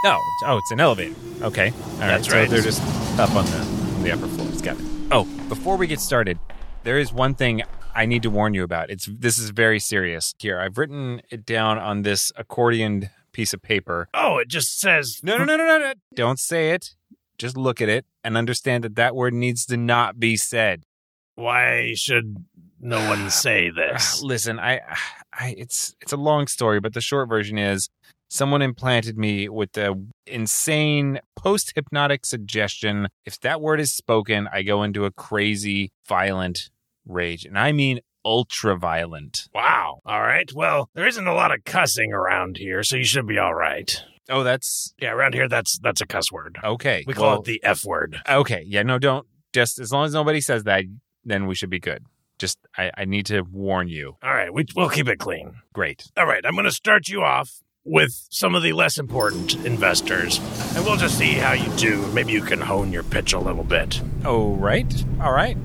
No. 0.03 0.19
Oh, 0.46 0.58
it's 0.58 0.72
an 0.72 0.81
elevator. 0.81 1.15
Okay. 1.41 1.72
All 1.72 2.00
right. 2.00 2.08
That's 2.08 2.27
so 2.27 2.36
right. 2.36 2.50
they're 2.50 2.62
just 2.62 2.81
up 3.17 3.34
on 3.36 3.46
the 3.46 3.75
the 4.05 4.12
upper 4.12 4.27
floors. 4.27 4.62
It. 4.62 4.77
Oh, 5.12 5.25
before 5.50 5.77
we 5.77 5.88
get 5.88 6.00
started, 6.00 6.38
there 6.83 7.00
is 7.00 7.12
one 7.12 7.33
thing 7.33 7.63
I 7.95 8.05
need 8.05 8.21
to 8.24 8.29
warn 8.29 8.53
you 8.53 8.63
about. 8.63 8.91
It's 8.91 9.07
this 9.07 9.39
is 9.39 9.50
very 9.50 9.79
serious. 9.79 10.35
Here, 10.38 10.59
I've 10.59 10.77
written 10.77 11.21
it 11.31 11.45
down 11.45 11.79
on 11.79 12.03
this 12.03 12.31
accordioned 12.33 13.09
piece 13.31 13.51
of 13.53 13.63
paper. 13.63 14.07
Oh, 14.13 14.38
it 14.38 14.47
just 14.47 14.79
says 14.79 15.21
No, 15.24 15.38
no, 15.38 15.45
no, 15.45 15.57
no, 15.57 15.65
no, 15.65 15.79
no. 15.79 15.93
Don't 16.13 16.39
say 16.39 16.71
it. 16.71 16.95
Just 17.39 17.57
look 17.57 17.81
at 17.81 17.89
it 17.89 18.05
and 18.24 18.38
understand 18.38 18.83
that 18.83 18.95
that 18.95 19.15
word 19.15 19.33
needs 19.33 19.65
to 19.65 19.75
not 19.75 20.19
be 20.19 20.38
said. 20.38 20.83
Why 21.33 21.93
should 21.95 22.45
no 22.79 23.09
one 23.09 23.29
say 23.31 23.71
this? 23.71 24.21
Listen, 24.21 24.59
I, 24.59 24.81
I, 25.33 25.55
it's 25.57 25.95
it's 26.00 26.13
a 26.13 26.17
long 26.17 26.45
story, 26.45 26.79
but 26.79 26.93
the 26.93 27.01
short 27.01 27.27
version 27.27 27.57
is 27.57 27.89
someone 28.36 28.62
implanted 28.62 29.18
me 29.18 29.50
with 29.50 29.72
the 29.74 29.96
insane 30.27 31.20
post 31.36 31.72
hypnotic 31.75 32.25
suggestion. 32.25 33.08
If 33.25 33.39
that 33.42 33.62
word 33.62 33.80
is 33.80 33.94
spoken, 33.96 34.48
I 34.51 34.62
go 34.62 34.84
into 34.84 35.06
a 35.06 35.12
crazy, 35.12 35.92
violent 36.08 36.70
rage, 37.08 37.46
and 37.46 37.58
I 37.58 37.72
mean 37.72 38.00
ultra 38.24 38.75
violent. 38.77 39.48
Wow. 39.54 40.00
All 40.06 40.22
right. 40.22 40.51
Well, 40.54 40.89
there 40.96 41.08
isn't 41.08 41.27
a 41.27 41.34
lot 41.34 41.51
of 41.54 41.63
cussing 41.63 42.12
around 42.13 42.58
here, 42.58 42.84
so 42.84 42.96
you 42.96 43.04
should 43.06 43.27
be 43.27 43.38
all 43.38 43.54
right. 43.54 44.04
Oh, 44.30 44.44
that's 44.44 44.94
Yeah, 45.00 45.12
around 45.12 45.34
here 45.36 45.48
that's 45.48 45.77
that's 45.80 46.01
a 46.01 46.06
cuss 46.08 46.32
word. 46.32 46.58
okay. 46.63 47.04
We 47.06 47.13
call 47.13 47.30
Well, 47.32 47.39
it 47.39 47.46
the 47.46 47.63
F 47.63 47.86
word. 47.86 48.18
okay. 48.27 48.63
Yeah, 48.68 48.84
no, 48.84 48.98
don't. 48.98 49.27
Just 49.54 49.80
as 49.80 49.92
long 49.92 50.06
as 50.06 50.13
nobody 50.13 50.42
says 50.42 50.63
that, 50.63 50.84
then 51.24 51.46
we 51.48 51.56
should 51.56 51.70
be 51.70 51.80
good. 51.80 52.04
Just 52.39 52.58
I, 52.77 52.92
I 52.98 53.06
need 53.06 53.27
to 53.27 53.42
warn 53.44 53.88
you. 53.88 54.18
All 54.24 54.34
right, 54.34 54.54
we, 54.54 54.65
we'll 54.75 54.89
keep 54.89 55.08
it 55.08 55.20
clean. 55.20 55.54
Great. 55.74 56.04
All 56.18 56.25
right, 56.25 56.44
I'm 56.46 56.54
going 56.54 56.65
to 56.65 56.72
start 56.72 57.08
you 57.08 57.22
off 57.24 57.62
with 57.86 58.27
some 58.30 58.56
of 58.56 58.63
the 58.63 58.74
less 58.74 58.98
important 58.98 59.56
investors, 59.65 60.39
and 60.75 60.84
we'll 60.86 60.98
just 60.98 61.18
see 61.18 61.34
how 61.34 61.54
you 61.54 61.70
do. 61.77 62.06
Maybe 62.08 62.34
you 62.34 62.42
can 62.42 62.60
hone 62.60 62.92
your 62.92 63.04
pitch 63.04 63.34
a 63.34 63.39
little 63.39 63.63
bit. 63.63 64.01
Oh, 64.25 64.56
right. 64.56 65.06
All 65.22 65.32
right. 65.32 65.58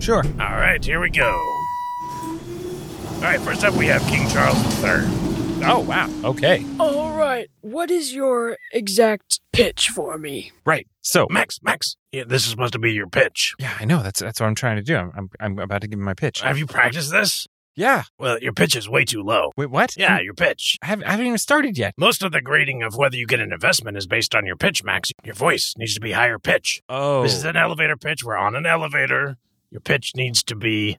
Sure. 0.00 0.24
All 0.24 0.56
right, 0.56 0.84
here 0.84 1.00
we 1.00 1.10
go. 1.10 1.30
All 1.30 3.22
right, 3.22 3.40
first 3.40 3.64
up 3.64 3.74
we 3.74 3.86
have 3.86 4.02
King 4.02 4.28
Charles 4.28 4.58
III. 4.82 5.64
Oh, 5.64 5.84
wow. 5.86 6.08
Okay. 6.24 6.64
All 6.78 7.16
right. 7.16 7.48
What 7.62 7.90
is 7.90 8.14
your 8.14 8.56
exact 8.72 9.40
pitch 9.58 9.88
for 9.88 10.18
me. 10.18 10.52
Right. 10.64 10.86
So, 11.00 11.26
Max, 11.30 11.58
Max, 11.62 11.96
yeah, 12.12 12.24
this 12.24 12.44
is 12.44 12.50
supposed 12.50 12.74
to 12.74 12.78
be 12.78 12.92
your 12.92 13.08
pitch. 13.08 13.54
yeah, 13.58 13.76
I 13.78 13.84
know. 13.84 14.02
That's 14.02 14.20
that's 14.20 14.40
what 14.40 14.46
I'm 14.46 14.54
trying 14.54 14.76
to 14.76 14.82
do. 14.82 14.96
I'm 14.96 15.12
I'm, 15.14 15.30
I'm 15.40 15.58
about 15.58 15.82
to 15.82 15.88
give 15.88 15.98
him 15.98 16.04
my 16.04 16.14
pitch. 16.14 16.40
Have 16.42 16.58
you 16.58 16.66
practiced 16.66 17.10
this? 17.10 17.46
Yeah. 17.78 18.02
Well, 18.18 18.38
your 18.40 18.52
pitch 18.52 18.76
is 18.76 18.88
way 18.88 19.04
too 19.04 19.22
low. 19.22 19.52
Wait, 19.56 19.70
what? 19.70 19.96
Yeah, 19.96 20.20
your 20.20 20.34
pitch. 20.34 20.78
I 20.82 20.86
haven't, 20.86 21.04
I 21.06 21.12
haven't 21.12 21.26
even 21.26 21.38
started 21.38 21.78
yet. 21.78 21.94
Most 21.96 22.22
of 22.22 22.32
the 22.32 22.40
grading 22.40 22.82
of 22.82 22.96
whether 22.96 23.16
you 23.16 23.26
get 23.26 23.40
an 23.40 23.52
investment 23.52 23.96
is 23.96 24.06
based 24.06 24.34
on 24.34 24.44
your 24.44 24.56
pitch, 24.56 24.84
Max. 24.84 25.12
Your 25.24 25.34
voice 25.34 25.74
needs 25.78 25.94
to 25.94 26.00
be 26.00 26.12
higher 26.12 26.38
pitch. 26.38 26.82
Oh. 26.88 27.22
This 27.22 27.34
is 27.34 27.44
an 27.44 27.56
elevator 27.56 27.96
pitch. 27.96 28.24
We're 28.24 28.36
on 28.36 28.54
an 28.54 28.66
elevator. 28.66 29.38
Your 29.70 29.80
pitch 29.80 30.12
needs 30.16 30.42
to 30.44 30.56
be 30.56 30.98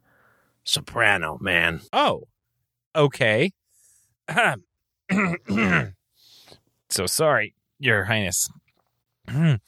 soprano, 0.64 1.38
man. 1.42 1.82
Oh. 1.92 2.28
Okay. 2.96 3.52
So 6.90 7.06
sorry, 7.06 7.54
Your 7.78 8.06
Highness. 8.06 8.50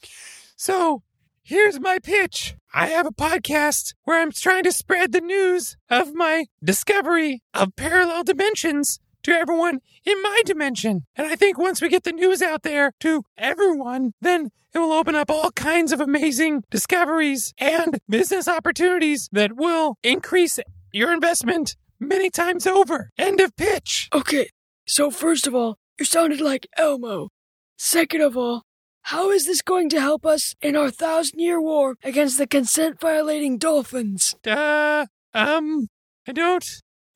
so 0.56 1.02
here's 1.42 1.80
my 1.80 1.98
pitch. 1.98 2.54
I 2.72 2.86
have 2.88 3.06
a 3.06 3.10
podcast 3.10 3.94
where 4.04 4.20
I'm 4.20 4.32
trying 4.32 4.64
to 4.64 4.72
spread 4.72 5.12
the 5.12 5.20
news 5.20 5.76
of 5.90 6.14
my 6.14 6.46
discovery 6.62 7.42
of 7.52 7.76
parallel 7.76 8.24
dimensions 8.24 8.98
to 9.24 9.32
everyone 9.32 9.80
in 10.04 10.20
my 10.22 10.42
dimension. 10.44 11.06
And 11.16 11.26
I 11.26 11.36
think 11.36 11.58
once 11.58 11.80
we 11.80 11.88
get 11.88 12.04
the 12.04 12.12
news 12.12 12.42
out 12.42 12.62
there 12.62 12.92
to 13.00 13.24
everyone, 13.36 14.12
then 14.20 14.50
it 14.74 14.78
will 14.78 14.92
open 14.92 15.14
up 15.14 15.30
all 15.30 15.50
kinds 15.52 15.92
of 15.92 16.00
amazing 16.00 16.62
discoveries 16.70 17.52
and 17.58 17.98
business 18.08 18.48
opportunities 18.48 19.28
that 19.32 19.56
will 19.56 19.96
increase 20.02 20.58
your 20.92 21.12
investment 21.12 21.76
many 22.00 22.30
times 22.30 22.66
over. 22.66 23.10
End 23.18 23.40
of 23.40 23.54
pitch. 23.56 24.08
Okay, 24.12 24.48
so 24.86 25.10
first 25.10 25.46
of 25.46 25.54
all, 25.54 25.76
you 25.98 26.04
sounded 26.04 26.40
like 26.40 26.66
Elmo. 26.76 27.28
Second 27.76 28.22
of 28.22 28.36
all, 28.36 28.62
how 29.02 29.30
is 29.30 29.46
this 29.46 29.62
going 29.62 29.88
to 29.90 30.00
help 30.00 30.24
us 30.24 30.54
in 30.62 30.76
our 30.76 30.90
thousand 30.90 31.38
year 31.40 31.60
war 31.60 31.96
against 32.02 32.38
the 32.38 32.46
consent 32.46 33.00
violating 33.00 33.58
dolphins? 33.58 34.34
Uh, 34.46 35.06
um, 35.34 35.88
I 36.26 36.32
don't. 36.32 36.64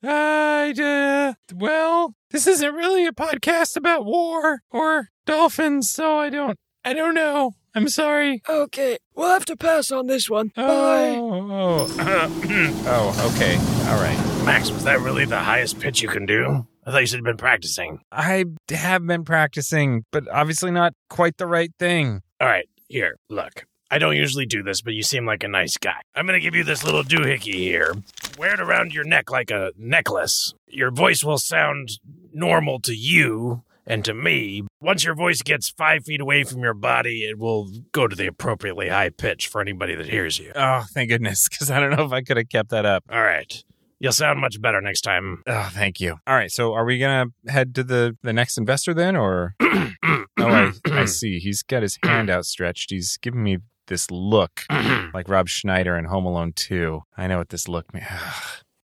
I, 0.03 0.73
uh, 0.77 1.33
well, 1.55 2.13
this 2.31 2.45
isn't 2.45 2.73
really 2.73 3.05
a 3.05 3.11
podcast 3.11 3.75
about 3.75 4.05
war 4.05 4.61
or 4.69 5.09
dolphins, 5.25 5.89
so 5.89 6.19
I 6.19 6.29
don't, 6.29 6.57
I 6.85 6.93
don't 6.93 7.15
know. 7.15 7.53
I'm 7.73 7.89
sorry. 7.89 8.41
Okay, 8.47 8.97
we'll 9.15 9.29
have 9.29 9.45
to 9.45 9.55
pass 9.55 9.91
on 9.91 10.07
this 10.07 10.29
one. 10.29 10.51
Bye. 10.55 11.15
Oh, 11.17 11.87
oh, 11.87 11.87
oh, 12.87 13.33
okay. 13.35 13.55
All 13.89 14.01
right. 14.01 14.17
Max, 14.45 14.71
was 14.71 14.83
that 14.85 14.99
really 14.99 15.25
the 15.25 15.39
highest 15.39 15.79
pitch 15.79 16.01
you 16.01 16.07
can 16.07 16.25
do? 16.25 16.65
I 16.87 16.91
thought 16.91 17.01
you 17.01 17.07
said 17.07 17.17
you'd 17.17 17.25
been 17.25 17.35
practicing. 17.35 17.99
I 18.13 18.45
have 18.69 19.05
been 19.05 19.25
practicing, 19.25 20.05
but 20.09 20.25
obviously 20.29 20.71
not 20.71 20.93
quite 21.09 21.35
the 21.35 21.45
right 21.45 21.69
thing. 21.77 22.21
All 22.39 22.47
right, 22.47 22.69
here, 22.87 23.17
look. 23.29 23.65
I 23.91 23.99
don't 23.99 24.15
usually 24.15 24.45
do 24.45 24.63
this, 24.63 24.81
but 24.81 24.93
you 24.93 25.03
seem 25.03 25.25
like 25.25 25.43
a 25.43 25.49
nice 25.49 25.75
guy. 25.75 25.99
I'm 26.15 26.25
going 26.25 26.39
to 26.39 26.43
give 26.43 26.55
you 26.55 26.63
this 26.63 26.85
little 26.85 27.03
doohickey 27.03 27.55
here. 27.55 27.93
Wear 28.37 28.53
it 28.53 28.61
around 28.61 28.93
your 28.93 29.03
neck 29.03 29.29
like 29.29 29.51
a 29.51 29.73
necklace. 29.77 30.53
Your 30.69 30.89
voice 30.89 31.25
will 31.25 31.37
sound 31.37 31.99
normal 32.33 32.79
to 32.81 32.93
you 32.93 33.63
and 33.85 34.05
to 34.05 34.13
me. 34.13 34.63
Once 34.81 35.03
your 35.03 35.15
voice 35.15 35.41
gets 35.41 35.69
five 35.69 36.05
feet 36.05 36.21
away 36.21 36.45
from 36.45 36.61
your 36.61 36.73
body, 36.73 37.25
it 37.25 37.37
will 37.37 37.69
go 37.91 38.07
to 38.07 38.15
the 38.15 38.27
appropriately 38.27 38.87
high 38.87 39.09
pitch 39.09 39.47
for 39.47 39.59
anybody 39.59 39.93
that 39.95 40.07
hears 40.07 40.39
you. 40.39 40.53
Oh, 40.55 40.85
thank 40.93 41.09
goodness, 41.09 41.49
because 41.49 41.69
I 41.69 41.81
don't 41.81 41.97
know 41.97 42.05
if 42.05 42.13
I 42.13 42.21
could 42.21 42.37
have 42.37 42.47
kept 42.47 42.69
that 42.69 42.85
up. 42.85 43.03
All 43.09 43.23
right. 43.23 43.61
You'll 43.99 44.11
sound 44.11 44.39
much 44.39 44.61
better 44.61 44.79
next 44.79 45.01
time. 45.01 45.41
Oh, 45.47 45.69
thank 45.71 45.99
you. 45.99 46.17
All 46.27 46.35
right, 46.35 46.51
so 46.51 46.73
are 46.73 46.85
we 46.85 46.99
gonna 46.99 47.27
head 47.47 47.73
to 47.75 47.83
the 47.83 48.17
the 48.21 48.33
next 48.33 48.57
investor 48.57 48.93
then, 48.93 49.15
or? 49.15 49.55
oh, 49.61 49.93
I, 50.37 50.71
I 50.85 51.05
see. 51.05 51.39
He's 51.39 51.63
got 51.63 51.81
his 51.81 51.97
hand 52.03 52.29
outstretched. 52.29 52.91
He's 52.91 53.17
giving 53.17 53.43
me 53.43 53.57
this 53.87 54.11
look 54.11 54.63
like 55.13 55.27
Rob 55.27 55.47
Schneider 55.47 55.97
in 55.97 56.05
Home 56.05 56.25
Alone 56.25 56.53
2. 56.55 57.01
I 57.17 57.27
know 57.27 57.37
what 57.39 57.49
this 57.49 57.67
look 57.67 57.93
means. 57.93 58.05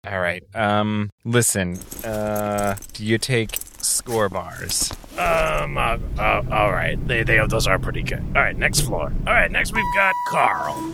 All 0.08 0.20
right. 0.20 0.44
Um, 0.56 1.12
listen. 1.26 1.78
Uh, 2.04 2.76
do 2.94 3.06
you 3.06 3.18
take 3.18 3.52
Skor 3.52 4.32
bars? 4.32 4.92
Um, 5.18 5.78
uh, 5.78 5.98
uh, 6.18 6.44
all 6.52 6.72
right. 6.72 6.98
They, 7.08 7.24
they, 7.24 7.46
those 7.48 7.68
are 7.68 7.78
pretty 7.78 8.02
good. 8.02 8.24
All 8.36 8.42
right, 8.42 8.58
next 8.58 8.82
floor. 8.82 9.14
All 9.28 9.34
right, 9.34 9.52
next 9.52 9.74
we've 9.74 9.96
got 9.96 10.14
Carl. 10.30 10.94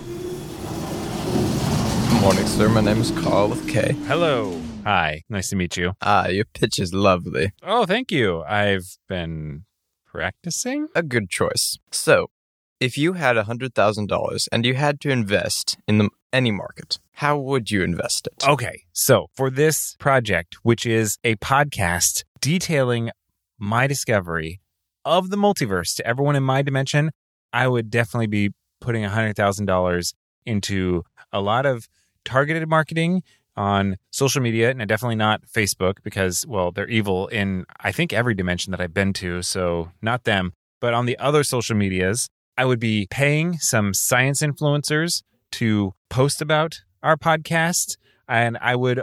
Good 2.17 2.23
morning, 2.23 2.47
sir. 2.47 2.67
My 2.67 2.81
name 2.81 2.99
is 2.99 3.11
Carl 3.11 3.49
with 3.49 3.69
K. 3.69 3.93
Hello. 4.07 4.59
Hi. 4.83 5.21
Nice 5.29 5.51
to 5.51 5.55
meet 5.55 5.77
you. 5.77 5.93
Ah, 6.01 6.25
your 6.27 6.45
pitch 6.45 6.79
is 6.79 6.91
lovely. 6.91 7.51
Oh, 7.61 7.85
thank 7.85 8.11
you. 8.11 8.41
I've 8.41 8.97
been 9.07 9.65
practicing. 10.03 10.87
A 10.95 11.03
good 11.03 11.29
choice. 11.29 11.77
So, 11.91 12.31
if 12.79 12.97
you 12.97 13.13
had 13.13 13.37
a 13.37 13.43
$100,000 13.43 14.47
and 14.51 14.65
you 14.65 14.73
had 14.73 14.99
to 15.01 15.11
invest 15.11 15.77
in 15.87 15.99
the, 15.99 16.09
any 16.33 16.49
market, 16.49 16.97
how 17.13 17.37
would 17.37 17.69
you 17.69 17.83
invest 17.83 18.25
it? 18.25 18.47
Okay. 18.47 18.85
So, 18.93 19.27
for 19.35 19.51
this 19.51 19.95
project, 19.99 20.57
which 20.63 20.87
is 20.87 21.19
a 21.23 21.35
podcast 21.35 22.23
detailing 22.41 23.11
my 23.59 23.85
discovery 23.85 24.59
of 25.05 25.29
the 25.29 25.37
multiverse 25.37 25.95
to 25.97 26.05
everyone 26.05 26.35
in 26.35 26.43
my 26.43 26.63
dimension, 26.63 27.11
I 27.53 27.67
would 27.67 27.91
definitely 27.91 28.27
be 28.27 28.49
putting 28.81 29.03
$100,000 29.03 30.13
into 30.47 31.03
a 31.31 31.41
lot 31.41 31.67
of 31.67 31.87
targeted 32.27 32.67
marketing 32.67 33.23
on 33.55 33.97
social 34.11 34.41
media 34.41 34.69
and 34.69 34.87
definitely 34.87 35.15
not 35.15 35.41
Facebook 35.47 35.95
because, 36.03 36.45
well, 36.47 36.71
they're 36.71 36.87
evil 36.87 37.27
in, 37.27 37.65
I 37.79 37.91
think, 37.91 38.13
every 38.13 38.35
dimension 38.35 38.71
that 38.71 38.81
I've 38.81 38.93
been 38.93 39.13
to. 39.13 39.41
So, 39.41 39.91
not 40.01 40.25
them. 40.25 40.53
But 40.79 40.93
on 40.93 41.07
the 41.07 41.17
other 41.17 41.43
social 41.43 41.75
medias, 41.75 42.27
I 42.57 42.65
would 42.65 42.79
be 42.79 43.07
paying 43.09 43.57
some 43.57 43.93
science 43.93 44.41
influencers 44.41 45.23
to 45.53 45.93
post 46.09 46.41
about 46.41 46.81
our 47.01 47.17
podcast. 47.17 47.97
And 48.27 48.57
I 48.61 48.75
would 48.75 49.01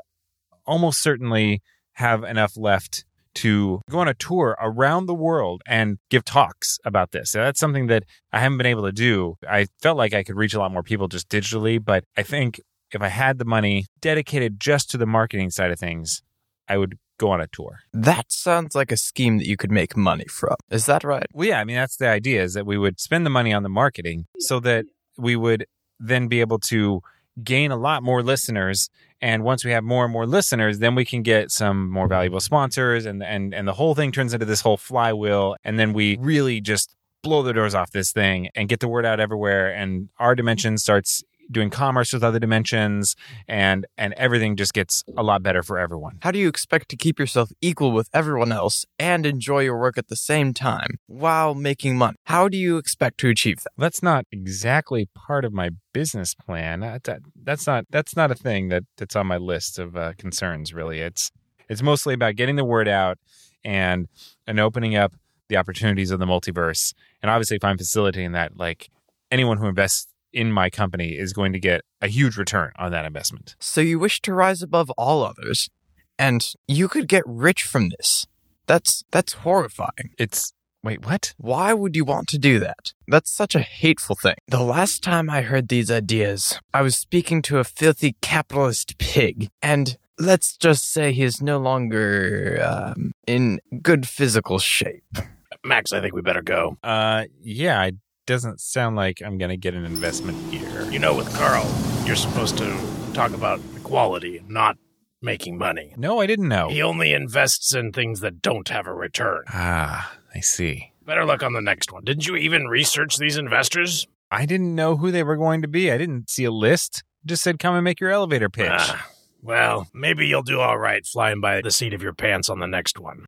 almost 0.67 1.03
certainly 1.03 1.63
have 1.95 2.23
enough 2.23 2.57
left 2.57 3.05
to 3.35 3.81
go 3.91 3.99
on 3.99 4.09
a 4.09 4.15
tour 4.15 4.57
around 4.61 5.07
the 5.07 5.15
world 5.15 5.63
and 5.67 5.99
give 6.09 6.25
talks 6.25 6.79
about 6.85 7.11
this. 7.11 7.33
So 7.33 7.41
that's 7.41 7.59
something 7.59 7.89
that 7.89 8.05
I 8.33 8.39
haven't 8.39 8.59
been 8.59 8.67
able 8.67 8.85
to 8.85 8.93
do. 8.93 9.35
I 9.49 9.67
felt 9.83 9.97
like 9.97 10.15
I 10.15 10.23
could 10.23 10.37
reach 10.37 10.55
a 10.55 10.59
lot 10.61 10.73
more 10.73 10.85
people 10.85 11.09
just 11.09 11.29
digitally, 11.29 11.85
but 11.85 12.05
I 12.17 12.23
think 12.23 12.61
if 12.95 13.03
I 13.03 13.09
had 13.09 13.39
the 13.39 13.45
money 13.45 13.87
dedicated 14.01 14.61
just 14.61 14.91
to 14.91 14.99
the 14.99 15.07
marketing 15.07 15.51
side 15.51 15.71
of 15.71 15.79
things, 15.79 16.23
I 16.69 16.77
would 16.79 16.99
go 17.19 17.31
on 17.31 17.41
a 17.41 17.47
tour. 17.47 17.81
That 17.93 18.31
sounds 18.33 18.75
like 18.75 18.91
a 18.91 18.97
scheme 18.97 19.39
that 19.39 19.47
you 19.47 19.57
could 19.57 19.71
make 19.71 19.97
money 19.97 20.27
from. 20.29 20.57
Is 20.71 20.87
that 20.87 21.05
right? 21.05 21.27
Well, 21.33 21.49
yeah, 21.49 21.61
I 21.61 21.65
mean, 21.65 21.77
that's 21.77 21.97
the 21.97 22.09
idea 22.09 22.43
is 22.43 22.55
that 22.55 22.67
we 22.67 22.79
would 22.79 23.01
spend 23.01 23.25
the 23.25 23.31
money 23.31 23.53
on 23.53 23.63
the 23.63 23.69
marketing 23.69 24.27
so 24.39 24.61
that 24.61 24.87
we 25.17 25.37
would 25.37 25.67
then 26.01 26.29
be 26.29 26.41
able 26.41 26.59
to 26.59 27.01
gain 27.43 27.71
a 27.71 27.77
lot 27.77 28.03
more 28.03 28.23
listeners. 28.23 28.91
And 29.21 29.43
once 29.43 29.65
we 29.65 29.71
have 29.73 29.85
more 29.85 30.05
and 30.05 30.13
more 30.13 30.27
listeners, 30.27 30.79
then 30.79 30.95
we 30.95 31.05
can 31.05 31.23
get 31.23 31.51
some 31.51 31.91
more 31.91 32.09
valuable 32.09 32.41
sponsors 32.41 33.07
and, 33.07 33.23
and, 33.23 33.55
and 33.55 33.67
the 33.67 33.73
whole 33.75 33.95
thing 33.95 34.13
turns 34.13 34.35
into 34.35 34.47
this 34.47 34.61
whole 34.61 34.77
flywheel. 34.77 35.57
And 35.65 35.79
then 35.79 35.93
we 35.93 36.17
really 36.21 36.61
just 36.61 36.95
blow 37.23 37.43
the 37.43 37.53
doors 37.53 37.75
off 37.75 37.91
this 37.91 38.13
thing 38.13 38.51
and 38.55 38.69
get 38.69 38.81
the 38.81 38.89
word 38.89 39.07
out 39.07 39.19
everywhere. 39.19 39.73
And 39.73 40.11
our 40.19 40.35
dimension 40.35 40.79
starts 40.79 41.25
doing 41.51 41.71
commerce 41.71 42.13
with 42.13 42.23
other 42.25 42.39
dimensions 42.39 43.15
and 43.49 43.87
and 43.97 44.13
everything 44.15 44.57
just 44.57 44.73
gets 44.75 45.05
a 45.17 45.23
lot 45.23 45.43
better 45.43 45.63
for 45.63 45.79
everyone. 45.79 46.19
How 46.23 46.31
do 46.31 46.39
you 46.39 46.49
expect 46.49 46.89
to 46.91 46.97
keep 46.97 47.19
yourself 47.19 47.51
equal 47.61 47.93
with 47.93 48.09
everyone 48.13 48.53
else 48.53 48.85
and 48.99 49.27
enjoy 49.27 49.61
your 49.61 49.79
work 49.79 49.99
at 49.99 50.09
the 50.09 50.17
same 50.17 50.55
time 50.55 50.99
while 51.07 51.55
making 51.55 51.97
money? 51.97 52.17
How 52.25 52.49
do 52.49 52.57
you 52.57 52.77
expect 52.79 53.19
to 53.21 53.29
achieve 53.29 53.59
that? 53.65 53.71
That's 53.77 54.03
not 54.03 54.27
exactly 54.33 55.09
part 55.15 55.45
of 55.45 55.53
my 55.53 55.71
business 55.93 56.35
plan. 56.35 56.81
That, 56.81 57.05
that- 57.05 57.21
that's 57.43 57.67
not 57.67 57.85
that's 57.91 58.17
not 58.17 58.31
a 58.31 58.35
thing 58.35 58.69
that 58.71 58.85
that's 58.97 59.15
on 59.17 59.27
my 59.27 59.37
list 59.37 59.79
of 59.79 59.97
uh, 59.97 60.13
concerns. 60.17 60.73
Really, 60.73 61.01
it's 61.01 61.31
it's 61.69 61.83
mostly 61.83 62.15
about 62.15 62.37
getting 62.37 62.57
the 62.57 62.65
word 62.65 62.89
out 62.89 63.19
and 63.65 64.09
and 64.47 64.59
opening 64.61 64.97
up 64.97 65.13
the 65.49 65.57
opportunities 65.59 66.11
of 66.11 66.19
the 66.19 66.25
multiverse. 66.27 66.95
And 67.23 67.31
obviously, 67.31 67.57
if 67.57 67.65
I'm 67.65 67.77
facilitating 67.77 68.33
that, 68.33 68.57
like 68.57 68.89
anyone 69.31 69.59
who 69.59 69.67
invests 69.67 70.07
in 70.35 70.53
my 70.53 70.69
company 70.69 71.17
is 71.17 71.33
going 71.33 71.53
to 71.53 71.61
get 71.61 71.83
a 72.03 72.09
huge 72.09 72.37
return 72.37 72.73
on 72.77 72.91
that 72.93 73.07
investment. 73.07 73.57
So 73.59 73.81
you 73.81 73.99
wish 73.99 74.21
to 74.23 74.35
rise 74.35 74.63
above 74.63 74.91
all 74.91 75.25
others, 75.25 75.71
and 76.19 76.45
you 76.69 76.89
could 76.89 77.09
get 77.09 77.23
rich 77.27 77.63
from 77.63 77.91
this. 77.91 78.27
That's 78.67 79.05
that's 79.11 79.35
horrifying. 79.35 80.11
It's 80.19 80.53
wait, 80.83 81.07
what? 81.07 81.35
Why 81.39 81.73
would 81.73 81.97
you 81.97 82.05
want 82.05 82.29
to 82.29 82.39
do 82.39 82.59
that? 82.61 82.93
That's 83.09 83.31
such 83.31 83.55
a 83.55 83.61
hateful 83.61 84.17
thing. 84.17 84.37
The 84.49 84.63
last 84.63 85.03
time 85.03 85.31
I 85.31 85.43
heard 85.43 85.69
these 85.69 85.91
ideas, 85.91 86.61
I 86.73 86.83
was 86.83 86.97
speaking 86.97 87.41
to 87.43 87.59
a 87.59 87.65
filthy 87.65 88.17
capitalist 88.21 88.99
pig, 88.99 89.49
and 89.63 89.97
let's 90.19 90.57
just 90.57 90.93
say 90.93 91.13
he 91.13 91.23
is 91.23 91.41
no 91.41 91.59
longer 91.59 92.63
um, 92.65 93.13
in 93.27 93.61
good 93.83 94.09
physical 94.09 94.59
shape. 94.59 95.19
Max, 95.65 95.93
I 95.93 96.01
think 96.01 96.15
we 96.15 96.21
better 96.21 96.43
go. 96.43 96.77
Uh, 96.83 97.25
yeah, 97.41 97.83
it 97.85 97.97
doesn't 98.27 98.61
sound 98.61 98.97
like 98.97 99.23
I'm 99.23 99.39
going 99.39 99.51
to 99.51 99.57
get 99.57 99.75
an 99.75 99.85
investment 99.85 100.39
here. 100.53 100.91
You 100.91 100.99
know, 100.99 101.15
with 101.15 101.33
Carl, 101.35 101.67
you're 102.05 102.17
supposed 102.17 102.59
to 102.59 102.79
talk 103.13 103.33
about 103.33 103.61
equality, 103.77 104.43
not 104.49 104.77
making 105.23 105.59
money. 105.59 105.93
No, 105.97 106.21
I 106.21 106.27
didn't 106.27 106.49
know. 106.49 106.69
He 106.69 106.83
only 106.83 107.13
invests 107.13 107.75
in 107.75 107.93
things 107.93 108.21
that 108.21 108.43
don't 108.43 108.69
have 108.69 108.87
a 108.87 108.95
return. 108.95 109.45
Ah, 109.49 110.17
I 110.35 110.41
see. 110.41 110.93
Better 111.05 111.25
luck 111.25 111.43
on 111.43 111.53
the 111.53 111.61
next 111.61 111.93
one. 111.93 112.05
Didn't 112.05 112.27
you 112.27 112.37
even 112.37 112.67
research 112.67 113.17
these 113.19 113.37
investors? 113.37 114.07
I 114.31 114.47
didn't 114.47 114.75
know 114.75 114.97
who 114.97 115.11
they 115.11 115.23
were 115.23 115.37
going 115.37 115.63
to 115.63 115.69
be. 115.69 115.91
I 115.93 115.99
didn't 115.99 116.31
see 116.31 116.45
a 116.45 116.51
list. 116.51 117.05
Just 117.25 117.43
said 117.43 117.59
come 117.59 117.75
and 117.75 117.85
make 117.85 118.01
your 118.01 118.11
elevator 118.11 118.49
pitch. 118.51 118.71
Ah, 118.71 119.07
well, 119.43 119.87
maybe 119.95 120.27
you'll 120.27 120.43
do 120.43 120.61
all 120.61 120.79
right 120.79 121.05
flying 121.07 121.41
by 121.41 121.61
the 121.61 121.71
seat 121.71 121.95
of 121.95 122.03
your 122.03 122.15
pants 122.15 122.49
on 122.49 122.59
the 122.61 122.67
next 122.67 122.99
one. 122.99 123.27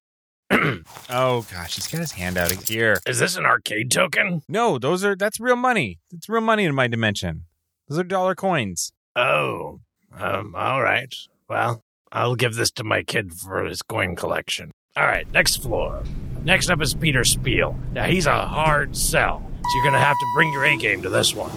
oh 1.10 1.46
gosh, 1.52 1.74
he's 1.74 1.86
got 1.88 2.00
his 2.00 2.12
hand 2.12 2.36
out 2.38 2.50
here. 2.68 2.98
Is 3.06 3.18
this 3.18 3.36
an 3.36 3.44
arcade 3.44 3.90
token? 3.90 4.42
No, 4.48 4.78
those 4.78 5.04
are 5.04 5.16
that's 5.16 5.40
real 5.40 5.56
money. 5.56 5.98
It's 6.12 6.28
real 6.28 6.40
money 6.40 6.64
in 6.64 6.74
my 6.74 6.86
dimension. 6.86 7.44
Those 7.88 7.98
are 7.98 8.04
dollar 8.04 8.34
coins. 8.34 8.92
Oh, 9.14 9.80
um, 10.16 10.54
all 10.54 10.82
right. 10.82 11.14
Well, 11.48 11.82
I'll 12.12 12.36
give 12.36 12.54
this 12.54 12.70
to 12.72 12.84
my 12.84 13.02
kid 13.02 13.34
for 13.34 13.64
his 13.64 13.82
coin 13.82 14.16
collection. 14.16 14.72
All 14.96 15.06
right, 15.06 15.30
next 15.32 15.62
floor. 15.62 16.02
Next 16.42 16.70
up 16.70 16.80
is 16.80 16.94
Peter 16.94 17.24
Spiel. 17.24 17.78
Now, 17.92 18.04
he's 18.04 18.26
a 18.26 18.46
hard 18.46 18.96
sell, 18.96 19.40
so 19.62 19.68
you're 19.74 19.82
going 19.82 19.92
to 19.94 19.98
have 19.98 20.14
to 20.14 20.32
bring 20.34 20.52
your 20.52 20.64
A 20.64 20.76
game 20.76 21.02
to 21.02 21.10
this 21.10 21.34
one. 21.34 21.50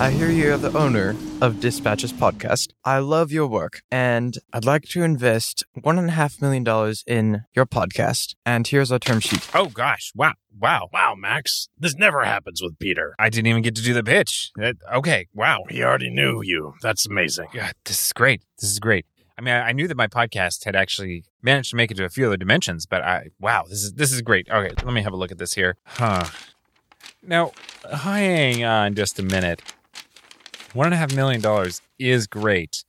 I 0.00 0.10
hear 0.10 0.30
you're 0.30 0.56
the 0.56 0.74
owner 0.78 1.14
of 1.42 1.60
Dispatches 1.60 2.10
Podcast. 2.10 2.72
I 2.86 3.00
love 3.00 3.30
your 3.30 3.46
work, 3.46 3.82
and 3.90 4.34
I'd 4.50 4.64
like 4.64 4.84
to 4.84 5.02
invest 5.02 5.62
one 5.82 5.98
and 5.98 6.08
a 6.08 6.12
half 6.12 6.40
million 6.40 6.64
dollars 6.64 7.04
in 7.06 7.44
your 7.54 7.66
podcast. 7.66 8.34
And 8.46 8.66
here's 8.66 8.90
our 8.90 8.98
term 8.98 9.20
sheet. 9.20 9.46
Oh 9.54 9.66
gosh, 9.66 10.10
wow, 10.14 10.32
wow. 10.58 10.88
Wow, 10.90 11.16
Max. 11.18 11.68
This 11.78 11.96
never 11.96 12.24
happens 12.24 12.62
with 12.62 12.78
Peter. 12.78 13.14
I 13.18 13.28
didn't 13.28 13.48
even 13.48 13.60
get 13.60 13.76
to 13.76 13.82
do 13.82 13.92
the 13.92 14.02
pitch. 14.02 14.52
That- 14.56 14.76
okay, 14.90 15.28
wow. 15.34 15.64
He 15.68 15.82
already 15.82 16.08
knew 16.08 16.40
you. 16.42 16.72
That's 16.80 17.04
amazing. 17.04 17.48
God, 17.52 17.74
this 17.84 18.06
is 18.06 18.12
great. 18.14 18.40
This 18.58 18.70
is 18.70 18.78
great. 18.78 19.04
I 19.36 19.42
mean, 19.42 19.52
I, 19.52 19.68
I 19.68 19.72
knew 19.72 19.86
that 19.86 19.98
my 19.98 20.06
podcast 20.06 20.64
had 20.64 20.74
actually 20.74 21.24
managed 21.42 21.70
to 21.70 21.76
make 21.76 21.90
it 21.90 21.98
to 21.98 22.06
a 22.06 22.08
few 22.08 22.26
other 22.26 22.38
dimensions, 22.38 22.86
but 22.86 23.02
I 23.02 23.26
wow, 23.38 23.64
this 23.68 23.82
is 23.82 23.92
this 23.92 24.12
is 24.12 24.22
great. 24.22 24.48
Okay, 24.48 24.74
let 24.82 24.94
me 24.94 25.02
have 25.02 25.12
a 25.12 25.16
look 25.16 25.30
at 25.30 25.36
this 25.36 25.52
here. 25.52 25.76
Huh. 25.84 26.24
Now, 27.22 27.52
hang 27.92 28.64
on 28.64 28.94
just 28.94 29.18
a 29.18 29.22
minute. 29.22 29.60
One 30.72 30.86
and 30.86 30.94
a 30.94 30.98
half 30.98 31.14
million 31.14 31.40
dollars 31.40 31.82
is 31.98 32.26
great, 32.26 32.84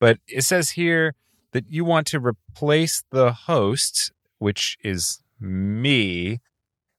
but 0.00 0.18
it 0.26 0.42
says 0.42 0.70
here 0.70 1.14
that 1.52 1.68
you 1.68 1.84
want 1.84 2.06
to 2.08 2.20
replace 2.20 3.04
the 3.10 3.32
host, 3.32 4.12
which 4.38 4.78
is 4.82 5.20
me, 5.38 6.40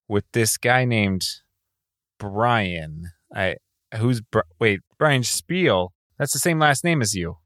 with 0.08 0.26
this 0.34 0.58
guy 0.58 0.86
named 0.86 1.26
Brian. 2.20 3.12
I 3.34 3.56
who's 3.96 4.22
wait 4.60 4.82
Brian 4.98 5.24
Spiel. 5.24 5.94
That's 6.20 6.34
the 6.34 6.40
same 6.40 6.60
last 6.60 6.84
name 6.84 7.02
as 7.02 7.16
you. 7.16 7.38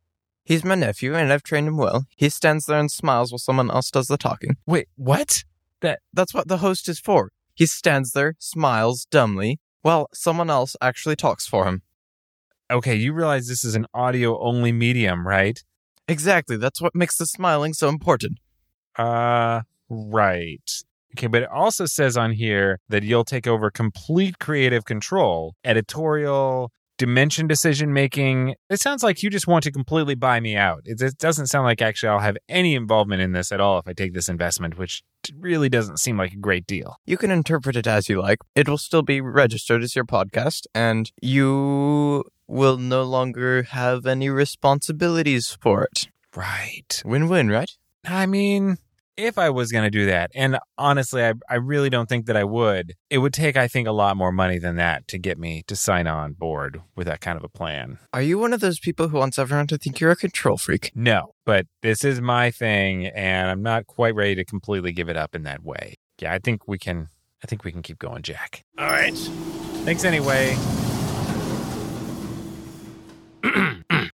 He's 0.43 0.63
my 0.65 0.75
nephew, 0.75 1.15
and 1.15 1.31
I've 1.31 1.43
trained 1.43 1.67
him 1.67 1.77
well. 1.77 2.05
He 2.15 2.29
stands 2.29 2.65
there 2.65 2.79
and 2.79 2.91
smiles 2.91 3.31
while 3.31 3.39
someone 3.39 3.71
else 3.71 3.89
does 3.89 4.07
the 4.07 4.17
talking. 4.17 4.57
Wait, 4.65 4.87
what? 4.95 5.43
That 5.81 5.99
That's 6.13 6.33
what 6.33 6.47
the 6.47 6.57
host 6.57 6.89
is 6.89 6.99
for. 6.99 7.31
He 7.53 7.65
stands 7.65 8.11
there, 8.11 8.35
smiles 8.37 9.05
dumbly, 9.05 9.59
while 9.81 10.09
someone 10.13 10.49
else 10.49 10.75
actually 10.81 11.15
talks 11.15 11.47
for 11.47 11.65
him. 11.65 11.83
Okay, 12.71 12.95
you 12.95 13.11
realize 13.11 13.47
this 13.47 13.65
is 13.65 13.75
an 13.75 13.85
audio 13.93 14.39
only 14.41 14.71
medium, 14.71 15.27
right? 15.27 15.61
Exactly, 16.07 16.55
that's 16.55 16.81
what 16.81 16.95
makes 16.95 17.17
the 17.17 17.25
smiling 17.25 17.73
so 17.73 17.89
important. 17.89 18.39
Uh, 18.97 19.61
right. 19.89 20.71
Okay, 21.17 21.27
but 21.27 21.43
it 21.43 21.49
also 21.49 21.85
says 21.85 22.15
on 22.15 22.31
here 22.31 22.79
that 22.87 23.03
you'll 23.03 23.25
take 23.25 23.45
over 23.45 23.69
complete 23.69 24.39
creative 24.39 24.85
control, 24.85 25.55
editorial, 25.65 26.71
dimension 26.97 27.47
decision 27.47 27.91
making. 27.91 28.55
It 28.69 28.79
sounds 28.79 29.01
like 29.01 29.23
you 29.23 29.29
just 29.29 29.47
want 29.47 29.63
to 29.63 29.71
completely 29.71 30.15
buy 30.15 30.39
me 30.39 30.55
out. 30.55 30.81
It, 30.85 31.01
it 31.01 31.17
doesn't 31.17 31.47
sound 31.47 31.65
like 31.65 31.81
actually 31.81 32.09
I'll 32.09 32.19
have 32.19 32.37
any 32.47 32.75
involvement 32.75 33.21
in 33.21 33.31
this 33.31 33.51
at 33.51 33.59
all 33.59 33.79
if 33.79 33.87
I 33.87 33.93
take 33.93 34.13
this 34.13 34.29
investment, 34.29 34.77
which 34.77 35.01
really 35.37 35.67
doesn't 35.67 35.99
seem 35.99 36.17
like 36.17 36.31
a 36.31 36.37
great 36.37 36.67
deal. 36.67 36.95
You 37.05 37.17
can 37.17 37.31
interpret 37.31 37.75
it 37.75 37.87
as 37.87 38.07
you 38.07 38.21
like. 38.21 38.37
It 38.55 38.69
will 38.69 38.77
still 38.77 39.01
be 39.01 39.19
registered 39.19 39.83
as 39.83 39.95
your 39.95 40.05
podcast, 40.05 40.67
and 40.75 41.11
you 41.21 42.23
will 42.51 42.77
no 42.77 43.03
longer 43.03 43.63
have 43.63 44.05
any 44.05 44.29
responsibilities 44.29 45.57
for 45.61 45.83
it. 45.83 46.09
Right. 46.35 47.01
Win 47.05 47.29
win, 47.29 47.49
right? 47.49 47.71
I 48.05 48.25
mean, 48.25 48.77
if 49.15 49.37
I 49.37 49.49
was 49.49 49.71
going 49.71 49.85
to 49.85 49.89
do 49.89 50.05
that, 50.07 50.31
and 50.35 50.59
honestly, 50.77 51.23
I, 51.23 51.33
I 51.49 51.55
really 51.55 51.89
don't 51.89 52.09
think 52.09 52.25
that 52.25 52.35
I 52.35 52.43
would, 52.43 52.95
it 53.09 53.19
would 53.19 53.33
take, 53.33 53.55
I 53.55 53.67
think, 53.67 53.87
a 53.87 53.91
lot 53.91 54.17
more 54.17 54.31
money 54.31 54.59
than 54.59 54.75
that 54.75 55.07
to 55.09 55.17
get 55.17 55.37
me 55.37 55.63
to 55.67 55.75
sign 55.75 56.07
on 56.07 56.33
board 56.33 56.81
with 56.95 57.07
that 57.07 57.21
kind 57.21 57.37
of 57.37 57.43
a 57.43 57.49
plan. 57.49 57.99
Are 58.13 58.21
you 58.21 58.37
one 58.37 58.53
of 58.53 58.59
those 58.59 58.79
people 58.79 59.07
who 59.07 59.17
wants 59.17 59.39
everyone 59.39 59.67
to 59.67 59.77
think 59.77 59.99
you're 59.99 60.11
a 60.11 60.15
control 60.15 60.57
freak? 60.57 60.91
No, 60.93 61.33
but 61.45 61.67
this 61.81 62.03
is 62.03 62.19
my 62.19 62.51
thing, 62.51 63.07
and 63.07 63.49
I'm 63.49 63.61
not 63.61 63.87
quite 63.87 64.15
ready 64.15 64.35
to 64.35 64.45
completely 64.45 64.91
give 64.91 65.09
it 65.09 65.17
up 65.17 65.35
in 65.35 65.43
that 65.43 65.63
way. 65.63 65.95
Yeah, 66.19 66.33
I 66.33 66.39
think 66.39 66.67
we 66.67 66.77
can. 66.77 67.07
I 67.43 67.47
think 67.47 67.63
we 67.63 67.71
can 67.71 67.81
keep 67.81 67.97
going, 67.97 68.21
Jack. 68.21 68.63
All 68.77 68.85
right. 68.85 69.17
Thanks 69.83 70.03
anyway. 70.03 70.55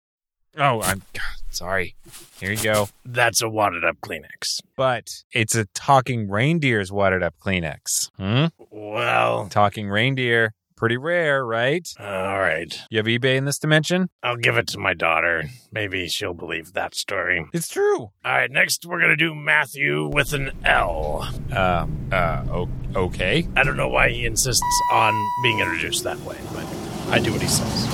oh, 0.57 0.81
I'm 0.81 1.01
sorry. 1.49 1.95
Here 2.39 2.51
you 2.51 2.61
go. 2.61 2.89
That's 3.05 3.41
a 3.41 3.49
wadded 3.49 3.83
up 3.83 3.97
Kleenex. 4.01 4.61
But 4.75 5.23
it's 5.31 5.55
a 5.55 5.65
talking 5.73 6.29
reindeer's 6.29 6.91
wadded 6.91 7.23
up 7.23 7.35
Kleenex. 7.43 8.09
Hmm? 8.17 8.45
Well, 8.69 9.47
Talking 9.49 9.89
reindeer. 9.89 10.53
Pretty 10.75 10.97
rare, 10.97 11.43
right? 11.43 11.87
all 11.99 12.37
right. 12.37 12.79
You 12.91 12.99
have 12.99 13.07
eBay 13.07 13.35
in 13.35 13.45
this 13.45 13.57
dimension? 13.57 14.11
I'll 14.21 14.35
give 14.35 14.57
it 14.57 14.67
to 14.67 14.77
my 14.77 14.93
daughter. 14.93 15.45
Maybe 15.71 16.07
she'll 16.07 16.35
believe 16.35 16.73
that 16.73 16.93
story. 16.93 17.47
It's 17.51 17.67
true. 17.67 17.97
All 18.01 18.11
right, 18.23 18.51
next 18.51 18.85
we're 18.85 18.99
going 18.99 19.09
to 19.09 19.15
do 19.15 19.33
Matthew 19.33 20.05
with 20.05 20.33
an 20.33 20.51
L. 20.63 21.27
Uh, 21.51 21.87
uh, 22.11 22.45
o- 22.51 22.69
okay. 22.95 23.47
I 23.55 23.63
don't 23.63 23.75
know 23.75 23.89
why 23.89 24.09
he 24.09 24.27
insists 24.27 24.61
on 24.91 25.19
being 25.41 25.61
introduced 25.61 26.03
that 26.03 26.19
way, 26.19 26.37
but 26.53 26.67
I 27.09 27.17
do 27.17 27.31
what 27.31 27.41
he 27.41 27.47
says. 27.47 27.87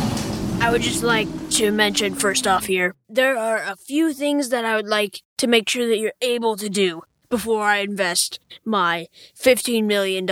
I 0.64 0.72
would 0.72 0.82
just 0.82 1.04
like 1.04 1.28
to 1.52 1.72
mention 1.72 2.16
first 2.16 2.48
off 2.48 2.68
here, 2.68 2.96
there 3.10 3.38
are 3.38 3.58
a 3.58 3.76
few 3.76 4.14
things 4.14 4.48
that 4.48 4.64
I 4.64 4.78
would 4.78 4.88
like 4.88 5.22
to 5.40 5.46
make 5.46 5.68
sure 5.68 5.86
that 5.86 5.98
you're 5.98 6.14
able 6.22 6.56
to 6.56 6.70
do 6.70 7.02
before 7.30 7.64
I 7.64 7.80
invest 7.80 8.40
my 8.64 9.08
$15 9.38 9.84
million 9.84 10.24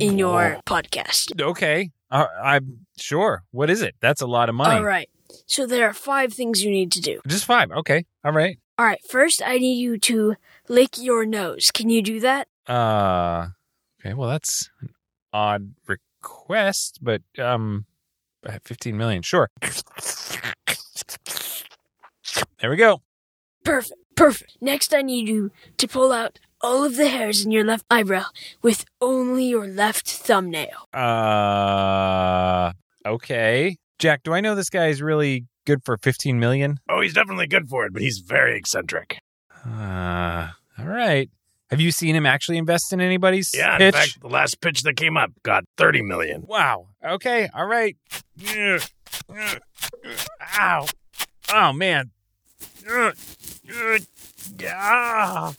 in 0.00 0.18
your 0.18 0.60
podcast. 0.66 1.40
Okay. 1.40 1.92
Uh, 2.10 2.26
I'm 2.42 2.84
sure. 2.98 3.44
What 3.52 3.70
is 3.70 3.80
it? 3.80 3.94
That's 4.00 4.20
a 4.20 4.26
lot 4.26 4.48
of 4.48 4.56
money. 4.56 4.74
All 4.74 4.84
right. 4.84 5.08
So 5.46 5.66
there 5.66 5.88
are 5.88 5.94
five 5.94 6.32
things 6.32 6.64
you 6.64 6.72
need 6.72 6.90
to 6.90 7.00
do. 7.00 7.20
Just 7.28 7.44
five. 7.44 7.70
Okay. 7.70 8.06
All 8.24 8.32
right. 8.32 8.58
All 8.76 8.84
right. 8.84 9.00
First, 9.08 9.40
I 9.46 9.58
need 9.58 9.80
you 9.80 9.98
to 9.98 10.34
lick 10.68 10.98
your 10.98 11.24
nose. 11.24 11.70
Can 11.70 11.90
you 11.90 12.02
do 12.02 12.18
that? 12.18 12.48
Uh, 12.66 13.50
okay. 14.00 14.14
Well, 14.14 14.30
that's 14.30 14.68
an 14.80 14.88
odd 15.32 15.74
request, 15.86 16.98
but 17.00 17.22
um, 17.38 17.86
15 18.64 18.96
million, 18.96 19.22
sure. 19.22 19.50
There 22.60 22.70
we 22.70 22.76
go. 22.76 23.02
Perfect. 23.64 23.98
Perfect. 24.16 24.58
Next, 24.60 24.92
I 24.92 25.00
need 25.02 25.28
you 25.28 25.50
to 25.78 25.88
pull 25.88 26.12
out 26.12 26.38
all 26.60 26.84
of 26.84 26.96
the 26.96 27.08
hairs 27.08 27.44
in 27.44 27.50
your 27.50 27.64
left 27.64 27.86
eyebrow 27.90 28.24
with 28.60 28.84
only 29.00 29.44
your 29.46 29.66
left 29.66 30.10
thumbnail. 30.10 30.86
Uh, 30.92 32.72
okay. 33.06 33.78
Jack, 33.98 34.22
do 34.22 34.34
I 34.34 34.40
know 34.40 34.54
this 34.54 34.68
guy 34.68 34.88
is 34.88 35.00
really 35.00 35.46
good 35.66 35.84
for 35.84 35.96
15 35.96 36.38
million? 36.38 36.78
Oh, 36.88 37.00
he's 37.00 37.14
definitely 37.14 37.46
good 37.46 37.68
for 37.68 37.86
it, 37.86 37.92
but 37.92 38.02
he's 38.02 38.18
very 38.18 38.56
eccentric. 38.58 39.18
Uh, 39.66 40.48
all 40.78 40.86
right. 40.86 41.30
Have 41.70 41.80
you 41.80 41.92
seen 41.92 42.16
him 42.16 42.26
actually 42.26 42.58
invest 42.58 42.92
in 42.92 43.00
anybody's 43.00 43.54
Yeah, 43.54 43.78
in 43.80 43.92
fact, 43.92 44.20
the 44.20 44.28
last 44.28 44.60
pitch 44.60 44.82
that 44.82 44.96
came 44.96 45.16
up 45.16 45.30
got 45.42 45.64
30 45.76 46.02
million. 46.02 46.44
Wow. 46.46 46.88
Okay. 47.04 47.48
All 47.54 47.66
right. 47.66 47.96
Ow. 50.58 50.86
Oh 51.52 51.72
man. 51.72 52.10
Ah. 54.68 55.54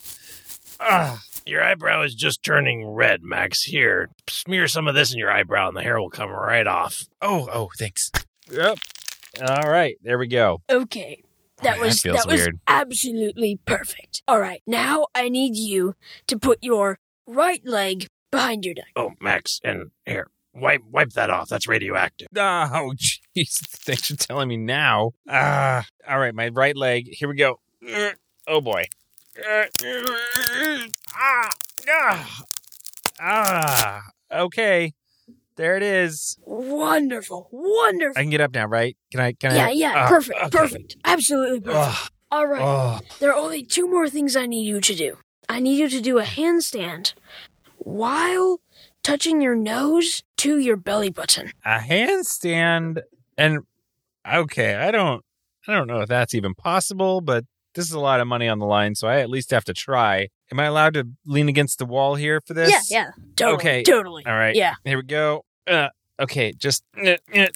Ah. 0.79 1.21
Your 1.45 1.63
eyebrow 1.63 2.03
is 2.03 2.13
just 2.13 2.43
turning 2.43 2.85
red, 2.85 3.23
Max. 3.23 3.63
Here, 3.63 4.09
smear 4.29 4.67
some 4.67 4.87
of 4.87 4.95
this 4.95 5.11
in 5.11 5.17
your 5.19 5.31
eyebrow 5.31 5.69
and 5.69 5.77
the 5.77 5.81
hair 5.81 5.99
will 5.99 6.09
come 6.09 6.29
right 6.29 6.67
off. 6.67 7.03
Oh, 7.21 7.47
oh, 7.51 7.69
thanks. 7.79 8.11
Yep. 8.51 8.79
All 9.47 9.69
right. 9.69 9.95
There 10.03 10.17
we 10.17 10.27
go. 10.27 10.61
Okay. 10.69 11.23
That 11.63 11.77
Boy, 11.77 11.81
that 11.81 11.85
was 11.85 12.01
feels 12.01 12.17
that 12.17 12.27
was 12.27 12.49
absolutely 12.67 13.59
perfect. 13.65 14.23
All 14.27 14.39
right. 14.39 14.61
Now 14.65 15.07
I 15.13 15.29
need 15.29 15.55
you 15.55 15.95
to 16.27 16.37
put 16.39 16.59
your 16.61 16.99
right 17.27 17.61
leg 17.65 18.07
behind 18.31 18.65
your 18.65 18.75
neck. 18.75 18.87
Oh, 18.95 19.11
Max, 19.19 19.59
and 19.63 19.91
here, 20.05 20.29
wipe 20.53 20.81
wipe 20.89 21.11
that 21.11 21.29
off. 21.29 21.49
That's 21.49 21.67
radioactive. 21.67 22.27
Oh, 22.37 22.93
jeez. 22.97 23.59
Thanks 23.59 24.07
for 24.07 24.15
telling 24.15 24.47
me 24.47 24.57
now. 24.57 25.11
Ah. 25.29 25.85
all 26.07 26.19
right. 26.19 26.33
My 26.33 26.49
right 26.49 26.75
leg. 26.75 27.09
Here 27.11 27.29
we 27.29 27.35
go. 27.35 27.59
Oh 28.47 28.61
boy. 28.61 28.85
Ah. 29.45 29.65
Ah. 31.87 32.41
Ah. 33.19 34.01
Okay. 34.31 34.93
There 35.55 35.77
it 35.77 35.83
is. 35.83 36.37
Wonderful. 36.45 37.49
Wonderful. 37.51 38.19
I 38.19 38.23
can 38.23 38.29
get 38.29 38.41
up 38.41 38.53
now, 38.53 38.65
right? 38.65 38.97
Can 39.11 39.19
I? 39.19 39.33
Can 39.33 39.55
yeah, 39.55 39.67
I? 39.67 39.69
yeah. 39.71 39.93
Ah, 39.95 40.07
perfect. 40.07 40.39
okay. 40.39 40.49
Perfect. 40.49 40.95
Absolutely 41.05 41.59
perfect. 41.59 41.87
Ugh. 41.87 42.09
All 42.31 42.47
right. 42.47 42.61
Oh. 42.61 42.99
There 43.19 43.29
are 43.29 43.35
only 43.35 43.63
two 43.63 43.89
more 43.89 44.09
things 44.09 44.35
I 44.35 44.45
need 44.45 44.63
you 44.63 44.79
to 44.79 44.95
do. 44.95 45.17
I 45.49 45.59
need 45.59 45.77
you 45.77 45.89
to 45.89 46.01
do 46.01 46.17
a 46.17 46.23
handstand 46.23 47.13
while 47.77 48.61
touching 49.03 49.41
your 49.41 49.55
nose 49.55 50.23
to 50.37 50.57
your 50.57 50.77
belly 50.77 51.09
button. 51.09 51.51
A 51.65 51.79
handstand 51.79 53.01
and 53.37 53.59
okay, 54.31 54.75
I 54.75 54.91
don't 54.91 55.23
I 55.67 55.73
don't 55.73 55.87
know 55.87 56.01
if 56.01 56.09
that's 56.09 56.33
even 56.33 56.55
possible, 56.55 57.21
but 57.21 57.45
this 57.75 57.85
is 57.85 57.91
a 57.91 57.99
lot 57.99 58.19
of 58.19 58.27
money 58.27 58.47
on 58.47 58.59
the 58.59 58.65
line, 58.65 58.95
so 58.95 59.07
I 59.07 59.19
at 59.19 59.29
least 59.29 59.51
have 59.51 59.65
to 59.65 59.73
try. 59.73 60.29
Am 60.51 60.59
I 60.59 60.65
allowed 60.65 60.95
to 60.95 61.07
lean 61.25 61.47
against 61.47 61.77
the 61.79 61.85
wall 61.85 62.15
here 62.15 62.41
for 62.41 62.53
this? 62.53 62.69
Yeah, 62.91 63.05
yeah. 63.05 63.11
Totally. 63.35 63.55
Okay. 63.55 63.83
Totally. 63.83 64.25
All 64.25 64.33
right. 64.33 64.55
Yeah. 64.55 64.73
Here 64.83 64.97
we 64.97 65.03
go. 65.03 65.45
Uh, 65.65 65.87
okay, 66.19 66.51
just 66.51 66.83
uh, 67.01 67.15
uh, 67.33 67.47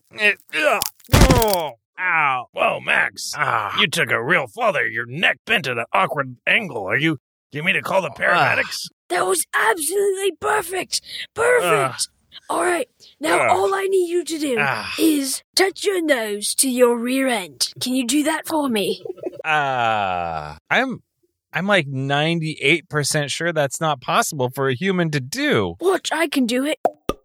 oh, 1.14 1.72
ow. 2.00 2.46
Whoa, 2.54 2.80
Max. 2.80 3.34
Ah. 3.36 3.78
You 3.80 3.88
took 3.88 4.12
a 4.12 4.24
real 4.24 4.48
fall 4.48 4.72
there. 4.72 4.88
Your 4.88 5.06
neck 5.06 5.40
bent 5.46 5.68
at 5.68 5.78
an 5.78 5.86
awkward 5.92 6.38
angle. 6.48 6.86
Are 6.86 6.98
you. 6.98 7.18
Do 7.52 7.58
you 7.60 7.64
mean 7.64 7.76
to 7.76 7.82
call 7.82 8.02
the 8.02 8.10
paramedics? 8.10 8.88
That 9.10 9.26
was 9.26 9.46
absolutely 9.54 10.32
perfect. 10.40 11.02
Perfect. 11.34 12.10
all 12.50 12.64
right. 12.64 12.88
Now 13.20 13.40
Ugh. 13.40 13.50
all 13.58 13.76
I 13.76 13.84
need 13.90 14.10
you 14.10 14.24
to 14.24 14.40
do 14.40 14.58
Ah. 14.60 14.94
is 15.00 15.42
touch 15.56 15.86
your 15.86 16.02
nose 16.02 16.54
to 16.56 16.70
your 16.70 16.98
rear 16.98 17.28
end. 17.28 17.72
Can 17.80 17.94
you 17.94 18.06
do 18.06 18.24
that 18.24 18.48
for 18.48 18.68
me? 18.70 19.04
Uh, 19.44 20.56
I'm 20.70 21.04
I'm 21.56 21.68
like 21.68 21.88
98% 21.88 23.30
sure 23.32 23.54
that's 23.54 23.80
not 23.80 24.02
possible 24.02 24.50
for 24.50 24.68
a 24.68 24.76
human 24.76 25.10
to 25.12 25.22
do. 25.22 25.76
Watch, 25.80 26.12
I 26.12 26.28
can 26.28 26.46
do 26.46 26.66
it. 26.66 26.80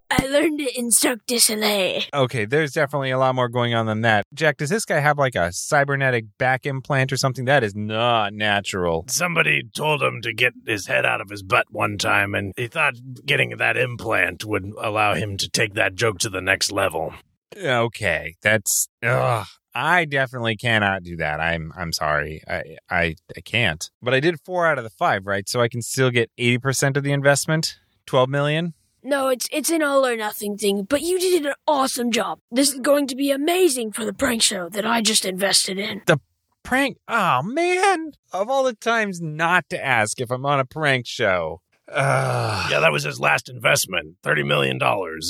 I 0.08 0.24
learned 0.26 0.60
it 0.60 0.76
in 0.76 0.92
Cirque 0.92 1.26
du 1.26 1.40
Soleil. 1.40 2.02
Okay, 2.14 2.44
there's 2.44 2.72
definitely 2.72 3.10
a 3.10 3.18
lot 3.18 3.34
more 3.34 3.48
going 3.48 3.74
on 3.74 3.86
than 3.86 4.02
that. 4.02 4.24
Jack, 4.32 4.56
does 4.58 4.70
this 4.70 4.84
guy 4.84 5.00
have 5.00 5.18
like 5.18 5.34
a 5.34 5.52
cybernetic 5.52 6.26
back 6.38 6.64
implant 6.64 7.12
or 7.12 7.16
something? 7.16 7.44
That 7.44 7.64
is 7.64 7.74
not 7.74 8.32
natural. 8.32 9.04
Somebody 9.08 9.64
told 9.74 10.00
him 10.00 10.20
to 10.22 10.32
get 10.32 10.52
his 10.64 10.86
head 10.86 11.04
out 11.04 11.20
of 11.20 11.28
his 11.28 11.42
butt 11.42 11.66
one 11.70 11.98
time, 11.98 12.34
and 12.34 12.52
he 12.56 12.68
thought 12.68 12.94
getting 13.26 13.56
that 13.56 13.76
implant 13.76 14.44
would 14.44 14.72
allow 14.80 15.14
him 15.14 15.36
to 15.38 15.48
take 15.48 15.74
that 15.74 15.96
joke 15.96 16.18
to 16.20 16.30
the 16.30 16.40
next 16.40 16.70
level. 16.70 17.14
Okay, 17.56 18.36
that's 18.42 18.88
ugh. 19.02 19.46
I 19.74 20.04
definitely 20.04 20.56
cannot 20.56 21.02
do 21.02 21.16
that. 21.16 21.40
I'm 21.40 21.72
I'm 21.76 21.92
sorry. 21.92 22.42
I, 22.48 22.76
I 22.90 23.16
I 23.36 23.40
can't. 23.40 23.90
But 24.02 24.14
I 24.14 24.20
did 24.20 24.40
4 24.40 24.66
out 24.66 24.78
of 24.78 24.84
the 24.84 24.90
5, 24.90 25.26
right? 25.26 25.48
So 25.48 25.60
I 25.60 25.68
can 25.68 25.82
still 25.82 26.10
get 26.10 26.30
80% 26.38 26.96
of 26.96 27.04
the 27.04 27.12
investment? 27.12 27.78
12 28.06 28.28
million? 28.28 28.74
No, 29.02 29.28
it's 29.28 29.48
it's 29.52 29.70
an 29.70 29.82
all 29.82 30.04
or 30.04 30.16
nothing 30.16 30.58
thing, 30.58 30.82
but 30.84 31.00
you 31.00 31.18
did 31.18 31.46
an 31.46 31.54
awesome 31.66 32.10
job. 32.10 32.40
This 32.50 32.72
is 32.72 32.80
going 32.80 33.06
to 33.06 33.16
be 33.16 33.30
amazing 33.30 33.92
for 33.92 34.04
the 34.04 34.12
prank 34.12 34.42
show 34.42 34.68
that 34.70 34.84
I 34.84 35.00
just 35.00 35.24
invested 35.24 35.78
in. 35.78 36.02
The 36.06 36.18
prank? 36.62 36.98
Oh 37.08 37.40
man. 37.42 38.12
Of 38.32 38.50
all 38.50 38.64
the 38.64 38.74
times 38.74 39.20
not 39.20 39.68
to 39.70 39.82
ask 39.82 40.20
if 40.20 40.30
I'm 40.30 40.44
on 40.44 40.60
a 40.60 40.64
prank 40.66 41.06
show. 41.06 41.62
Ugh. 41.88 42.70
Yeah, 42.70 42.80
that 42.80 42.92
was 42.92 43.04
his 43.04 43.18
last 43.18 43.48
investment 43.48 44.16
$30 44.22 44.46
million 44.46 44.78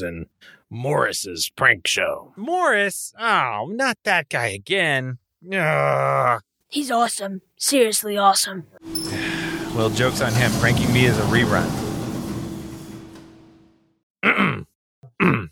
in 0.03 0.27
Morris's 0.71 1.51
prank 1.57 1.87
show. 1.87 2.33
Morris? 2.37 3.13
Oh, 3.19 3.67
not 3.71 3.99
that 4.05 4.29
guy 4.29 4.47
again. 4.49 5.19
Ugh. 5.53 6.41
He's 6.69 6.91
awesome. 6.91 7.43
Seriously 7.59 8.17
awesome. 8.17 8.67
Well, 9.75 9.91
joke's 9.91 10.21
on 10.21 10.33
him. 10.33 10.51
Pranking 10.61 10.93
me 10.93 11.07
is 11.07 11.19
a 11.19 11.23
rerun. 11.23 11.69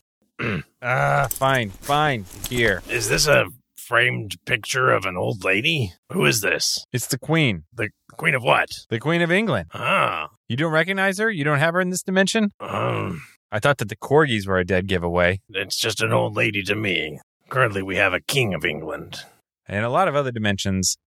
Ah, 0.80 1.26
fine, 1.30 1.70
fine. 1.70 2.24
Here. 2.48 2.82
Is 2.88 3.08
this 3.08 3.26
a 3.26 3.46
framed 3.76 4.36
picture 4.44 4.90
of 4.92 5.04
an 5.06 5.16
old 5.16 5.42
lady? 5.44 5.92
Who 6.12 6.24
is 6.24 6.40
this? 6.40 6.86
It's 6.92 7.08
the 7.08 7.18
Queen. 7.18 7.64
The 7.74 7.90
Queen 8.16 8.34
of 8.36 8.44
what? 8.44 8.68
The 8.88 9.00
Queen 9.00 9.20
of 9.20 9.32
England. 9.32 9.70
Ah, 9.74 10.28
You 10.46 10.56
don't 10.56 10.70
recognize 10.72 11.18
her? 11.18 11.28
You 11.30 11.42
don't 11.42 11.58
have 11.58 11.74
her 11.74 11.80
in 11.80 11.90
this 11.90 12.02
dimension? 12.02 12.52
um, 12.60 13.22
I 13.50 13.58
thought 13.58 13.78
that 13.78 13.88
the 13.88 13.96
corgis 13.96 14.46
were 14.46 14.58
a 14.58 14.64
dead 14.64 14.86
giveaway. 14.86 15.40
it's 15.50 15.76
just 15.76 16.02
an 16.02 16.12
old 16.12 16.36
lady 16.36 16.62
to 16.64 16.74
me. 16.74 17.18
Currently, 17.48 17.82
we 17.82 17.96
have 17.96 18.12
a 18.12 18.20
King 18.20 18.52
of 18.52 18.64
England. 18.64 19.20
And 19.66 19.84
a 19.84 19.90
lot 19.90 20.08
of 20.08 20.14
other 20.14 20.30
dimensions 20.30 20.98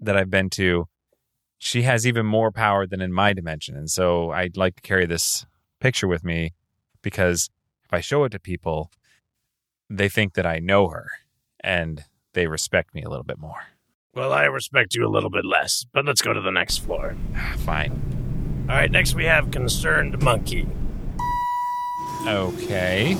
that 0.00 0.16
I've 0.16 0.30
been 0.30 0.50
to, 0.50 0.88
she 1.58 1.82
has 1.82 2.06
even 2.06 2.26
more 2.26 2.52
power 2.52 2.86
than 2.86 3.00
in 3.00 3.12
my 3.12 3.32
dimension. 3.32 3.76
And 3.76 3.90
so 3.90 4.30
I'd 4.30 4.56
like 4.56 4.76
to 4.76 4.82
carry 4.82 5.06
this 5.06 5.46
picture 5.80 6.06
with 6.06 6.22
me 6.22 6.52
because 7.02 7.48
if 7.84 7.94
I 7.94 8.00
show 8.00 8.24
it 8.24 8.30
to 8.30 8.38
people, 8.38 8.90
they 9.88 10.08
think 10.08 10.34
that 10.34 10.46
I 10.46 10.58
know 10.58 10.88
her 10.88 11.08
and 11.60 12.04
they 12.34 12.46
respect 12.46 12.94
me 12.94 13.02
a 13.02 13.08
little 13.08 13.24
bit 13.24 13.38
more. 13.38 13.60
Well, 14.14 14.32
I 14.32 14.44
respect 14.44 14.94
you 14.94 15.06
a 15.06 15.08
little 15.08 15.30
bit 15.30 15.44
less, 15.44 15.84
but 15.92 16.04
let's 16.04 16.22
go 16.22 16.32
to 16.32 16.40
the 16.40 16.50
next 16.50 16.78
floor. 16.78 17.16
Ah, 17.34 17.54
fine. 17.58 18.66
All 18.68 18.74
right, 18.74 18.90
next 18.90 19.14
we 19.14 19.24
have 19.24 19.50
Concerned 19.50 20.22
Monkey. 20.22 20.66
Okay. 22.26 23.16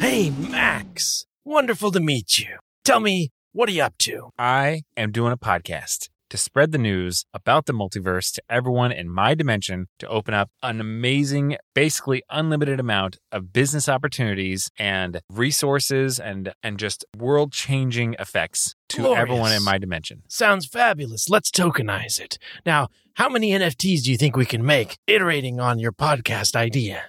Hey, 0.00 0.30
Max. 0.30 1.26
Wonderful 1.44 1.92
to 1.92 2.00
meet 2.00 2.38
you. 2.38 2.58
Tell 2.84 2.98
me, 2.98 3.30
what 3.52 3.68
are 3.68 3.72
you 3.72 3.82
up 3.82 3.96
to? 3.98 4.30
I 4.36 4.82
am 4.96 5.12
doing 5.12 5.32
a 5.32 5.36
podcast 5.36 6.08
to 6.36 6.42
spread 6.42 6.72
the 6.72 6.78
news 6.78 7.24
about 7.32 7.64
the 7.66 7.72
multiverse 7.72 8.32
to 8.34 8.42
everyone 8.50 8.92
in 8.92 9.08
my 9.08 9.34
dimension 9.34 9.86
to 9.98 10.06
open 10.08 10.34
up 10.34 10.50
an 10.62 10.80
amazing, 10.80 11.56
basically 11.74 12.22
unlimited 12.30 12.78
amount 12.78 13.16
of 13.32 13.52
business 13.52 13.88
opportunities 13.88 14.70
and 14.78 15.20
resources 15.32 16.20
and 16.20 16.52
and 16.62 16.78
just 16.78 17.04
world-changing 17.16 18.14
effects 18.18 18.74
to 18.90 19.02
Glorious. 19.02 19.20
everyone 19.20 19.52
in 19.52 19.62
my 19.62 19.78
dimension. 19.78 20.22
Sounds 20.28 20.66
fabulous. 20.66 21.28
Let's 21.30 21.50
tokenize 21.50 22.20
it. 22.20 22.38
Now, 22.64 22.88
how 23.14 23.28
many 23.28 23.50
NFTs 23.52 24.02
do 24.04 24.10
you 24.10 24.18
think 24.18 24.36
we 24.36 24.44
can 24.46 24.64
make 24.64 24.98
iterating 25.06 25.58
on 25.58 25.78
your 25.78 25.92
podcast 25.92 26.54
idea? 26.54 27.02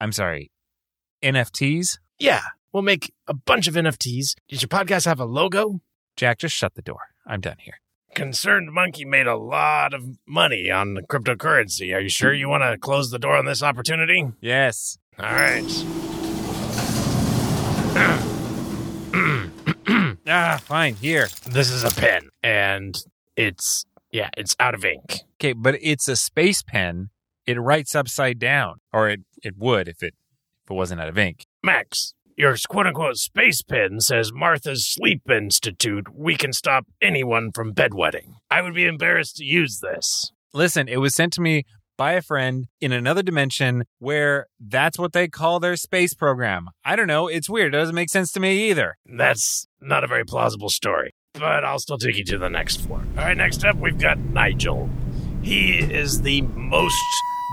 I'm 0.00 0.12
sorry. 0.12 0.50
NFTs? 1.22 1.98
Yeah, 2.18 2.42
we'll 2.72 2.82
make 2.82 3.12
a 3.26 3.34
bunch 3.34 3.66
of 3.66 3.74
NFTs. 3.74 4.34
Does 4.48 4.60
your 4.62 4.68
podcast 4.68 5.06
have 5.06 5.20
a 5.20 5.24
logo? 5.24 5.80
Jack, 6.16 6.38
just 6.38 6.54
shut 6.54 6.74
the 6.74 6.82
door. 6.82 7.00
I'm 7.26 7.40
done 7.40 7.56
here. 7.58 7.80
Concerned 8.14 8.72
Monkey 8.72 9.04
made 9.04 9.26
a 9.26 9.36
lot 9.36 9.92
of 9.92 10.04
money 10.26 10.70
on 10.70 10.98
cryptocurrency. 11.10 11.94
Are 11.94 12.00
you 12.00 12.08
sure 12.08 12.32
you 12.32 12.48
want 12.48 12.62
to 12.62 12.78
close 12.78 13.10
the 13.10 13.18
door 13.18 13.36
on 13.36 13.44
this 13.44 13.62
opportunity? 13.62 14.24
Yes. 14.40 14.98
All 15.18 15.26
right. 15.26 15.64
Ah, 20.26 20.58
fine. 20.64 20.94
Here. 20.94 21.28
This 21.46 21.70
is 21.70 21.84
a 21.84 21.90
pen, 21.90 22.30
and 22.42 22.96
it's, 23.36 23.84
yeah, 24.10 24.30
it's 24.38 24.56
out 24.58 24.74
of 24.74 24.82
ink. 24.82 25.20
Okay, 25.34 25.52
but 25.52 25.76
it's 25.82 26.08
a 26.08 26.16
space 26.16 26.62
pen. 26.62 27.10
It 27.46 27.60
writes 27.60 27.94
upside 27.94 28.38
down, 28.38 28.76
or 28.90 29.10
it, 29.10 29.20
it 29.42 29.58
would 29.58 29.86
if 29.86 30.02
it 30.02 30.14
if 30.64 30.70
it 30.70 30.74
wasn't 30.74 31.02
out 31.02 31.10
of 31.10 31.18
ink. 31.18 31.44
Max, 31.62 32.14
your 32.36 32.56
quote 32.68 32.86
unquote 32.86 33.16
space 33.16 33.62
pen 33.62 34.00
says 34.00 34.32
Martha's 34.32 34.86
Sleep 34.86 35.22
Institute, 35.30 36.06
we 36.14 36.36
can 36.36 36.52
stop 36.52 36.86
anyone 37.00 37.50
from 37.52 37.74
bedwetting. 37.74 38.34
I 38.50 38.62
would 38.62 38.74
be 38.74 38.86
embarrassed 38.86 39.36
to 39.36 39.44
use 39.44 39.80
this. 39.80 40.32
Listen, 40.52 40.88
it 40.88 40.98
was 40.98 41.14
sent 41.14 41.32
to 41.34 41.40
me 41.40 41.64
by 41.96 42.12
a 42.12 42.22
friend 42.22 42.66
in 42.80 42.92
another 42.92 43.22
dimension 43.22 43.84
where 43.98 44.46
that's 44.60 44.98
what 44.98 45.12
they 45.12 45.28
call 45.28 45.60
their 45.60 45.76
space 45.76 46.14
program. 46.14 46.68
I 46.84 46.96
don't 46.96 47.06
know. 47.06 47.28
It's 47.28 47.48
weird. 47.48 47.74
It 47.74 47.78
doesn't 47.78 47.94
make 47.94 48.10
sense 48.10 48.32
to 48.32 48.40
me 48.40 48.70
either. 48.70 48.96
That's 49.06 49.66
not 49.80 50.04
a 50.04 50.06
very 50.06 50.24
plausible 50.24 50.70
story, 50.70 51.14
but 51.34 51.64
I'll 51.64 51.78
still 51.78 51.98
take 51.98 52.16
you 52.16 52.24
to 52.24 52.38
the 52.38 52.50
next 52.50 52.80
floor. 52.80 53.04
All 53.16 53.24
right, 53.24 53.36
next 53.36 53.64
up, 53.64 53.76
we've 53.76 53.98
got 53.98 54.18
Nigel. 54.18 54.90
He 55.42 55.78
is 55.78 56.22
the 56.22 56.42
most 56.42 56.94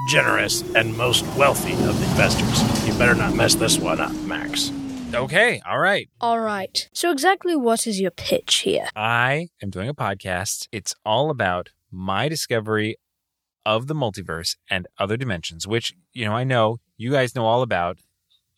generous 0.08 0.62
and 0.76 0.96
most 0.98 1.26
wealthy 1.38 1.74
of 1.74 2.00
the 2.00 2.06
investors. 2.06 2.88
You 2.88 2.94
better 2.98 3.16
not 3.16 3.36
mess 3.36 3.56
this 3.56 3.78
one 3.78 4.00
up, 4.00 4.14
Max. 4.24 4.72
Okay. 5.14 5.62
All 5.66 5.80
right. 5.80 6.10
All 6.22 6.40
right. 6.40 6.90
So 6.94 7.12
exactly 7.12 7.56
what 7.56 7.86
is 7.86 8.00
your 8.00 8.12
pitch 8.12 8.58
here? 8.60 8.88
I 8.96 9.50
am 9.62 9.70
doing 9.70 9.90
a 9.90 9.94
podcast. 9.94 10.68
It's 10.72 10.96
all 11.06 11.30
about 11.30 11.70
my 11.92 12.30
discovery 12.30 12.98
of 13.66 13.88
the 13.88 13.94
multiverse 13.94 14.56
and 14.70 14.88
other 14.98 15.18
dimensions, 15.18 15.68
which, 15.68 15.94
you 16.14 16.26
know, 16.26 16.34
I 16.34 16.44
know 16.44 16.78
you 16.98 17.12
guys 17.12 17.36
know 17.36 17.46
all 17.46 17.62
about. 17.62 18.00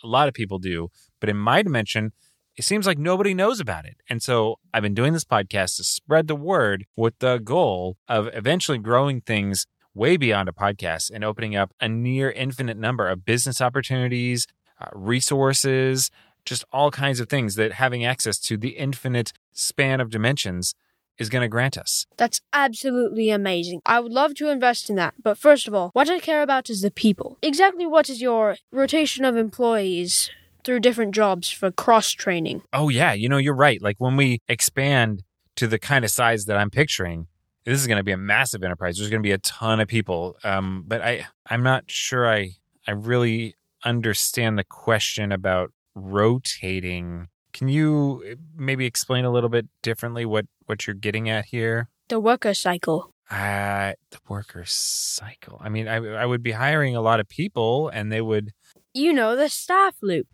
A 0.03 0.07
lot 0.07 0.27
of 0.27 0.33
people 0.33 0.59
do. 0.59 0.89
But 1.19 1.29
in 1.29 1.37
my 1.37 1.61
dimension, 1.61 2.11
it 2.55 2.65
seems 2.65 2.85
like 2.85 2.99
nobody 2.99 3.33
knows 3.33 3.59
about 3.59 3.85
it. 3.85 3.95
And 4.09 4.21
so 4.21 4.59
I've 4.73 4.83
been 4.83 4.93
doing 4.93 5.13
this 5.13 5.25
podcast 5.25 5.77
to 5.77 5.83
spread 5.83 6.27
the 6.27 6.35
word 6.35 6.85
with 6.95 7.17
the 7.19 7.39
goal 7.39 7.97
of 8.07 8.29
eventually 8.33 8.77
growing 8.77 9.21
things 9.21 9.65
way 9.93 10.17
beyond 10.17 10.49
a 10.49 10.51
podcast 10.51 11.11
and 11.13 11.23
opening 11.23 11.55
up 11.55 11.73
a 11.79 11.87
near 11.87 12.31
infinite 12.31 12.77
number 12.77 13.07
of 13.07 13.25
business 13.25 13.61
opportunities, 13.61 14.47
uh, 14.79 14.87
resources, 14.93 16.09
just 16.45 16.65
all 16.71 16.91
kinds 16.91 17.19
of 17.19 17.29
things 17.29 17.55
that 17.55 17.73
having 17.73 18.03
access 18.03 18.37
to 18.37 18.57
the 18.57 18.69
infinite 18.69 19.31
span 19.51 20.01
of 20.01 20.09
dimensions 20.09 20.73
is 21.17 21.29
going 21.29 21.41
to 21.41 21.47
grant 21.47 21.77
us. 21.77 22.05
That's 22.17 22.41
absolutely 22.51 23.29
amazing. 23.29 23.81
I 23.85 23.99
would 23.99 24.11
love 24.11 24.33
to 24.35 24.49
invest 24.49 24.89
in 24.89 24.95
that. 24.95 25.13
But 25.21 25.37
first 25.37 25.67
of 25.67 25.73
all, 25.73 25.91
what 25.93 26.09
I 26.09 26.19
care 26.19 26.41
about 26.41 26.69
is 26.69 26.81
the 26.81 26.91
people. 26.91 27.37
Exactly 27.41 27.85
what 27.85 28.09
is 28.09 28.21
your 28.21 28.57
rotation 28.71 29.23
of 29.23 29.37
employees 29.37 30.31
through 30.63 30.79
different 30.79 31.13
jobs 31.13 31.51
for 31.51 31.71
cross 31.71 32.11
training? 32.11 32.63
Oh, 32.71 32.89
yeah. 32.89 33.13
You 33.13 33.29
know, 33.29 33.37
you're 33.37 33.55
right. 33.55 33.81
Like 33.81 33.97
when 33.99 34.17
we 34.17 34.39
expand 34.47 35.23
to 35.55 35.67
the 35.67 35.79
kind 35.79 36.03
of 36.03 36.09
size 36.09 36.45
that 36.45 36.57
I'm 36.57 36.71
picturing, 36.71 37.27
this 37.65 37.79
is 37.79 37.87
going 37.87 37.97
to 37.97 38.03
be 38.03 38.11
a 38.11 38.17
massive 38.17 38.63
enterprise. 38.63 38.97
There's 38.97 39.09
going 39.09 39.21
to 39.21 39.27
be 39.27 39.31
a 39.31 39.37
ton 39.39 39.79
of 39.79 39.87
people. 39.87 40.35
Um, 40.43 40.83
but 40.87 41.01
I, 41.01 41.25
I'm 41.49 41.63
not 41.63 41.89
sure 41.89 42.29
I, 42.29 42.51
I 42.87 42.91
really 42.91 43.55
understand 43.85 44.57
the 44.57 44.63
question 44.63 45.31
about 45.31 45.71
rotating. 45.95 47.27
Can 47.53 47.67
you 47.67 48.37
maybe 48.55 48.85
explain 48.85 49.25
a 49.25 49.31
little 49.31 49.49
bit 49.49 49.67
differently 49.81 50.25
what, 50.25 50.45
what 50.65 50.87
you're 50.87 50.95
getting 50.95 51.29
at 51.29 51.45
here? 51.45 51.89
The 52.09 52.19
worker 52.19 52.53
cycle. 52.53 53.13
Uh, 53.29 53.93
the 54.11 54.19
worker 54.27 54.63
cycle. 54.65 55.61
I 55.63 55.69
mean, 55.69 55.87
I, 55.87 55.95
I 55.95 56.25
would 56.25 56.43
be 56.43 56.51
hiring 56.51 56.95
a 56.95 57.01
lot 57.01 57.19
of 57.19 57.29
people 57.29 57.89
and 57.89 58.11
they 58.11 58.21
would. 58.21 58.51
You 58.93 59.13
know, 59.13 59.35
the 59.35 59.49
staff 59.49 59.95
loop. 60.01 60.27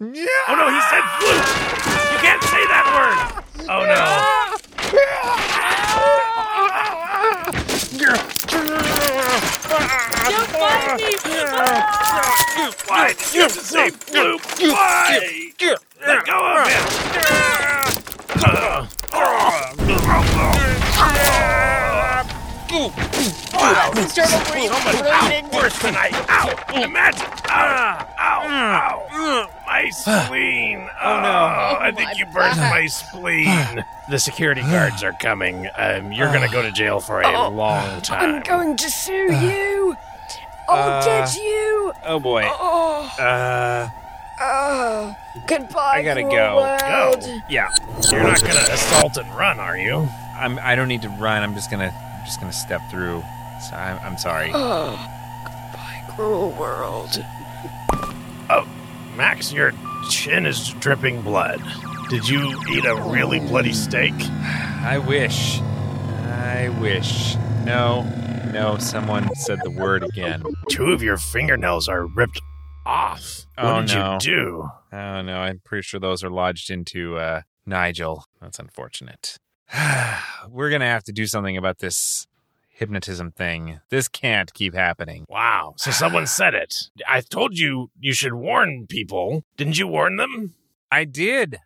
Oh 0.00 0.04
no, 0.04 0.12
he 0.12 0.80
said 0.90 1.02
flute! 1.18 1.46
You 2.12 2.18
can't 2.20 2.42
say 2.42 2.66
that 2.66 2.86
word! 2.92 3.16
Oh 3.70 3.84
no. 3.88 4.04
Don't 7.98 8.16
find 10.54 11.00
me! 11.00 11.16
Why 12.86 13.10
did 13.18 13.34
you 13.34 13.48
say 13.48 13.90
flute? 13.90 14.40
Why? 14.60 15.50
Let 16.06 16.24
go 16.24 16.56
of 16.56 16.68
him! 16.68 16.84
Wow, 22.70 23.90
this 23.94 24.18
is 24.18 24.28
so 24.28 24.40
much 24.84 25.52
worse 25.52 25.78
tonight. 25.78 26.12
Ow! 26.28 26.82
Imagine! 26.82 27.26
Ow! 27.48 28.06
Ow! 28.18 29.08
Ow! 29.10 29.48
My 29.66 29.88
spleen! 29.90 30.88
Oh 31.00 31.20
no! 31.20 31.78
I 31.80 31.92
think 31.94 32.18
you 32.18 32.26
burst 32.26 32.58
my 32.58 32.86
spleen. 32.86 33.84
The 34.10 34.18
security 34.18 34.62
guards 34.62 35.02
are 35.02 35.12
coming. 35.12 35.68
Um, 35.76 36.12
you're 36.12 36.32
gonna 36.32 36.48
go 36.50 36.62
to 36.62 36.72
jail 36.72 36.98
for 36.98 37.20
a 37.20 37.48
long 37.50 38.00
time. 38.00 38.36
I'm 38.36 38.42
going 38.42 38.74
to 38.76 38.90
sue 38.90 39.12
you! 39.32 39.96
I'll 40.68 40.92
Uh, 41.00 41.04
get 41.04 41.36
you! 41.36 41.92
Oh 42.06 42.18
boy. 42.20 42.44
Oh, 42.46 43.14
Uh, 43.18 43.88
oh. 44.40 45.14
Goodbye, 45.46 45.96
I 45.96 46.02
gotta 46.02 46.22
go. 46.22 46.56
world. 46.56 47.20
Go. 47.22 47.38
yeah. 47.50 47.68
You're 48.10 48.22
not 48.22 48.40
gonna 48.42 48.60
assault 48.72 49.16
and 49.18 49.28
run, 49.34 49.60
are 49.60 49.76
you? 49.78 50.08
I'm. 50.36 50.58
I 50.60 50.74
don't 50.74 50.88
need 50.88 51.02
to 51.02 51.08
run. 51.10 51.42
I'm 51.42 51.54
just 51.54 51.70
gonna. 51.70 51.92
I'm 52.18 52.24
just 52.24 52.40
gonna 52.40 52.52
step 52.52 52.82
through. 52.90 53.22
So 53.68 53.76
I'm, 53.76 53.98
I'm 54.02 54.18
sorry. 54.18 54.50
Oh, 54.54 54.90
goodbye, 55.44 56.14
cruel 56.14 56.50
world. 56.52 57.24
Oh, 58.50 58.66
Max, 59.16 59.52
your 59.52 59.72
chin 60.10 60.46
is 60.46 60.70
dripping 60.80 61.22
blood. 61.22 61.60
Did 62.08 62.28
you 62.28 62.58
eat 62.70 62.84
a 62.84 62.94
really 62.94 63.40
bloody 63.40 63.72
steak? 63.72 64.14
I 64.16 64.98
wish. 64.98 65.60
I 65.60 66.74
wish. 66.80 67.36
No. 67.64 68.02
No. 68.52 68.78
Someone 68.78 69.28
said 69.34 69.58
the 69.62 69.70
word 69.70 70.02
again. 70.02 70.42
Two 70.70 70.92
of 70.92 71.02
your 71.02 71.18
fingernails 71.18 71.88
are 71.88 72.06
ripped 72.06 72.40
off. 72.86 73.46
Oh, 73.58 73.74
what 73.74 73.86
did 73.88 73.96
no. 73.96 74.12
you 74.14 74.18
do? 74.20 74.68
Oh 74.92 75.20
no. 75.22 75.40
I'm 75.40 75.60
pretty 75.64 75.82
sure 75.82 76.00
those 76.00 76.24
are 76.24 76.30
lodged 76.30 76.70
into 76.70 77.18
uh, 77.18 77.42
Nigel. 77.66 78.24
That's 78.40 78.58
unfortunate. 78.58 79.36
We're 80.48 80.70
gonna 80.70 80.86
have 80.86 81.04
to 81.04 81.12
do 81.12 81.26
something 81.26 81.56
about 81.56 81.78
this 81.78 82.26
hypnotism 82.68 83.32
thing. 83.32 83.80
This 83.90 84.08
can't 84.08 84.52
keep 84.54 84.74
happening. 84.74 85.26
Wow. 85.28 85.74
So 85.76 85.90
someone 85.90 86.26
said 86.38 86.54
it. 86.54 86.74
I 87.08 87.20
told 87.20 87.58
you 87.58 87.90
you 87.98 88.12
should 88.12 88.34
warn 88.34 88.86
people. 88.86 89.44
Didn't 89.56 89.78
you 89.78 89.86
warn 89.86 90.16
them? 90.16 90.54
I 90.90 91.04
did, 91.04 91.58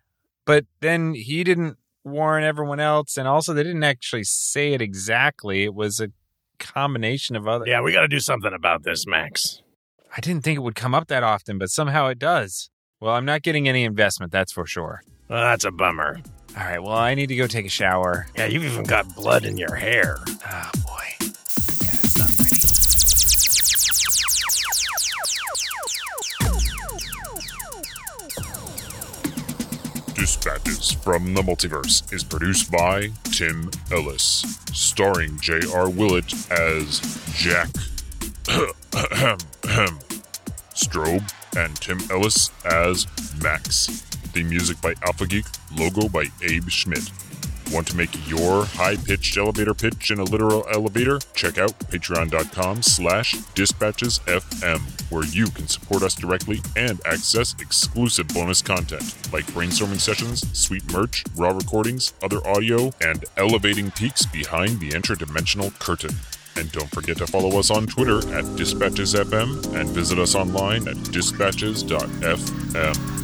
but 0.45 0.65
then 0.81 1.13
he 1.13 1.43
didn't 1.43 1.77
warn 2.03 2.43
everyone 2.43 2.79
else, 2.79 3.15
and 3.17 3.27
also 3.27 3.53
they 3.53 3.63
didn't 3.63 3.83
actually 3.83 4.25
say 4.25 4.73
it 4.73 4.81
exactly. 4.81 5.63
It 5.63 5.73
was 5.73 6.01
a 6.01 6.09
combination 6.59 7.35
of 7.35 7.47
other. 7.47 7.65
Yeah, 7.67 7.81
we 7.81 7.93
got 7.93 8.01
to 8.01 8.07
do 8.07 8.19
something 8.19 8.53
about 8.53 8.83
this, 8.83 9.05
Max. 9.07 9.61
I 10.15 10.19
didn't 10.19 10.43
think 10.43 10.57
it 10.57 10.61
would 10.61 10.75
come 10.75 10.93
up 10.93 11.07
that 11.07 11.23
often, 11.23 11.57
but 11.57 11.69
somehow 11.69 12.07
it 12.07 12.19
does. 12.19 12.69
Well, 12.99 13.15
I'm 13.15 13.25
not 13.25 13.41
getting 13.41 13.67
any 13.67 13.83
investment, 13.83 14.31
that's 14.31 14.51
for 14.51 14.65
sure. 14.65 15.01
Well, 15.29 15.41
that's 15.41 15.65
a 15.65 15.71
bummer. 15.71 16.19
All 16.55 16.63
right, 16.63 16.81
well, 16.81 16.93
I 16.93 17.15
need 17.15 17.27
to 17.27 17.35
go 17.35 17.47
take 17.47 17.65
a 17.65 17.69
shower. 17.69 18.27
Yeah, 18.35 18.45
you've 18.45 18.63
even 18.63 18.85
got 18.85 19.15
blood 19.15 19.43
in 19.43 19.57
your 19.57 19.73
hair. 19.75 20.17
Oh, 20.27 20.71
boy. 20.85 21.03
Yeah, 21.19 21.27
it's 21.99 22.17
not 22.17 22.29
pretty. 22.37 22.59
Dispatches 30.13 30.91
from 30.91 31.33
the 31.33 31.41
Multiverse 31.41 32.11
is 32.13 32.23
produced 32.23 32.71
by 32.71 33.09
Tim 33.23 33.71
Ellis, 33.91 34.43
starring 34.71 35.39
J.R. 35.39 35.89
Willett 35.89 36.31
as 36.51 36.99
Jack 37.35 37.69
Strobe 40.75 41.33
and 41.57 41.75
Tim 41.77 41.99
Ellis 42.11 42.51
as 42.65 43.07
Max. 43.41 44.12
The 44.33 44.43
music 44.43 44.81
by 44.81 44.95
Alpha 45.03 45.27
Geek, 45.27 45.45
logo 45.77 46.09
by 46.09 46.25
Abe 46.41 46.67
Schmidt. 46.67 47.11
Want 47.71 47.87
to 47.87 47.95
make 47.95 48.27
your 48.27 48.65
high-pitched 48.65 49.37
elevator 49.37 49.73
pitch 49.73 50.11
in 50.11 50.19
a 50.19 50.23
literal 50.23 50.65
elevator? 50.71 51.19
Check 51.33 51.57
out 51.57 51.77
patreon.com 51.79 52.81
slash 52.81 53.35
dispatchesfm, 53.55 55.11
where 55.11 55.25
you 55.25 55.47
can 55.47 55.67
support 55.67 56.03
us 56.03 56.15
directly 56.15 56.61
and 56.75 56.99
access 57.05 57.55
exclusive 57.59 58.27
bonus 58.29 58.61
content, 58.61 59.03
like 59.31 59.45
brainstorming 59.47 59.99
sessions, 59.99 60.45
sweet 60.57 60.91
merch, 60.91 61.23
raw 61.35 61.51
recordings, 61.51 62.13
other 62.23 62.45
audio, 62.47 62.91
and 63.01 63.25
elevating 63.37 63.91
peeks 63.91 64.25
behind 64.25 64.79
the 64.79 64.89
interdimensional 64.89 65.77
curtain. 65.79 66.15
And 66.57 66.71
don't 66.71 66.89
forget 66.89 67.17
to 67.17 67.27
follow 67.27 67.59
us 67.59 67.71
on 67.71 67.87
Twitter 67.87 68.19
at 68.35 68.45
dispatchesfm 68.55 69.75
and 69.75 69.89
visit 69.89 70.19
us 70.19 70.35
online 70.35 70.87
at 70.87 71.01
dispatches.fm. 71.11 73.22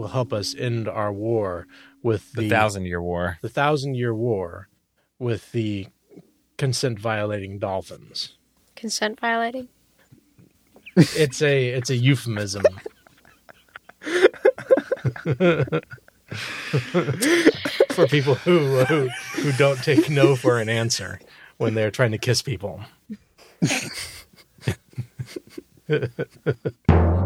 will 0.00 0.08
help 0.08 0.32
us 0.32 0.54
end 0.56 0.88
our 0.88 1.12
war 1.12 1.66
with 2.02 2.32
The 2.32 2.42
the, 2.42 2.50
Thousand 2.50 2.86
Year 2.86 3.02
War. 3.02 3.38
the 3.42 3.48
thousand 3.50 3.94
year 3.94 4.14
war 4.14 4.68
with 5.18 5.52
the 5.52 5.88
consent 6.56 6.98
violating 6.98 7.58
dolphins. 7.58 8.36
Consent 8.74 9.20
violating? 9.20 9.68
It's 10.96 11.42
a 11.42 11.68
it's 11.68 11.90
a 11.90 11.96
euphemism. 11.96 12.64
for 17.90 18.06
people 18.08 18.34
who, 18.36 18.84
who 18.84 19.08
who 19.34 19.52
don't 19.52 19.82
take 19.82 20.08
no 20.08 20.36
for 20.36 20.58
an 20.58 20.68
answer 20.68 21.20
when 21.58 21.74
they're 21.74 21.90
trying 21.90 22.12
to 22.12 22.18
kiss 22.18 22.42
people. 22.42 22.82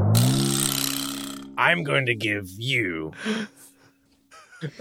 I'm 1.57 1.83
going 1.83 2.07
to 2.07 2.15
give 2.15 2.49
you. 2.51 3.13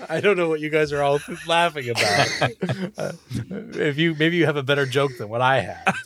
I 0.07 0.21
don't 0.21 0.37
know 0.37 0.47
what 0.47 0.61
you 0.61 0.69
guys 0.69 0.93
are 0.93 1.01
all 1.01 1.19
laughing 1.47 1.89
about. 1.89 2.27
Uh, 2.97 3.11
if 3.49 3.97
you 3.97 4.15
maybe 4.17 4.37
you 4.37 4.45
have 4.45 4.55
a 4.55 4.63
better 4.63 4.85
joke 4.85 5.11
than 5.17 5.29
what 5.29 5.41
I 5.41 5.61
have. 5.61 5.95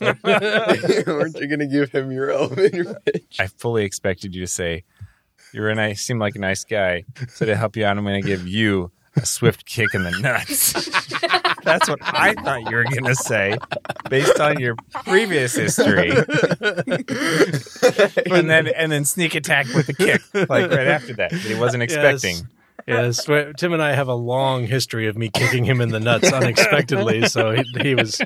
Aren't 1.06 1.38
you 1.38 1.46
going 1.46 1.60
to 1.60 1.66
give 1.66 1.92
him 1.92 2.10
your 2.10 2.30
elevator 2.30 3.00
pitch? 3.04 3.36
I 3.38 3.46
fully 3.46 3.84
expected 3.84 4.34
you 4.34 4.40
to 4.40 4.46
say, 4.46 4.84
You're 5.52 5.68
a 5.68 5.74
nice, 5.74 6.02
seem 6.02 6.18
like 6.18 6.34
a 6.34 6.40
nice 6.40 6.64
guy. 6.64 7.04
So 7.28 7.46
to 7.46 7.54
help 7.54 7.76
you 7.76 7.84
out, 7.84 7.96
I'm 7.96 8.04
going 8.04 8.20
to 8.20 8.26
give 8.26 8.48
you 8.48 8.90
a 9.18 9.26
swift 9.26 9.66
kick 9.66 9.94
in 9.94 10.04
the 10.04 10.10
nuts. 10.12 10.72
That's 11.64 11.88
what 11.88 11.98
I 12.02 12.34
thought 12.34 12.70
you 12.70 12.76
were 12.76 12.84
going 12.84 13.04
to 13.04 13.14
say 13.14 13.58
based 14.08 14.40
on 14.40 14.58
your 14.58 14.76
previous 15.04 15.54
history. 15.54 16.10
and 18.30 18.48
then 18.48 18.68
and 18.68 18.90
then 18.90 19.04
sneak 19.04 19.34
attack 19.34 19.66
with 19.74 19.88
a 19.88 19.94
kick 19.94 20.22
like 20.34 20.70
right 20.70 20.86
after 20.86 21.14
that. 21.14 21.32
He 21.32 21.54
wasn't 21.54 21.82
expecting. 21.82 22.36
Yes, 22.36 22.44
Yes, 22.86 23.26
Tim 23.58 23.74
and 23.74 23.82
I 23.82 23.92
have 23.92 24.08
a 24.08 24.14
long 24.14 24.66
history 24.66 25.08
of 25.08 25.18
me 25.18 25.28
kicking 25.28 25.62
him 25.62 25.82
in 25.82 25.90
the 25.90 26.00
nuts 26.00 26.32
unexpectedly, 26.32 27.28
so 27.28 27.50
he, 27.50 27.62
he 27.82 27.94
was 27.94 28.18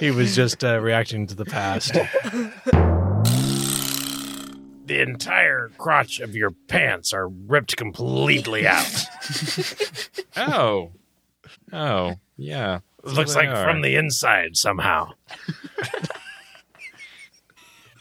he 0.00 0.10
was 0.10 0.34
just 0.34 0.64
uh, 0.64 0.80
reacting 0.80 1.26
to 1.26 1.34
the 1.34 1.44
past. 1.44 1.92
The 4.86 5.02
entire 5.02 5.72
crotch 5.78 6.20
of 6.20 6.36
your 6.36 6.52
pants 6.52 7.12
are 7.12 7.28
ripped 7.28 7.76
completely 7.76 8.66
out. 8.66 8.86
Oh. 10.38 10.92
Oh, 11.72 12.16
yeah. 12.36 12.80
Looks 13.02 13.34
like 13.34 13.48
are. 13.48 13.64
from 13.64 13.80
the 13.80 13.96
inside 13.96 14.54
somehow. 14.56 15.12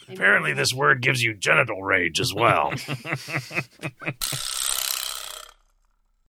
Apparently, 0.09 0.51
this 0.51 0.73
word 0.73 1.01
gives 1.01 1.23
you 1.23 1.33
genital 1.33 1.81
rage 1.81 2.19
as 2.19 2.33
well. 2.33 2.73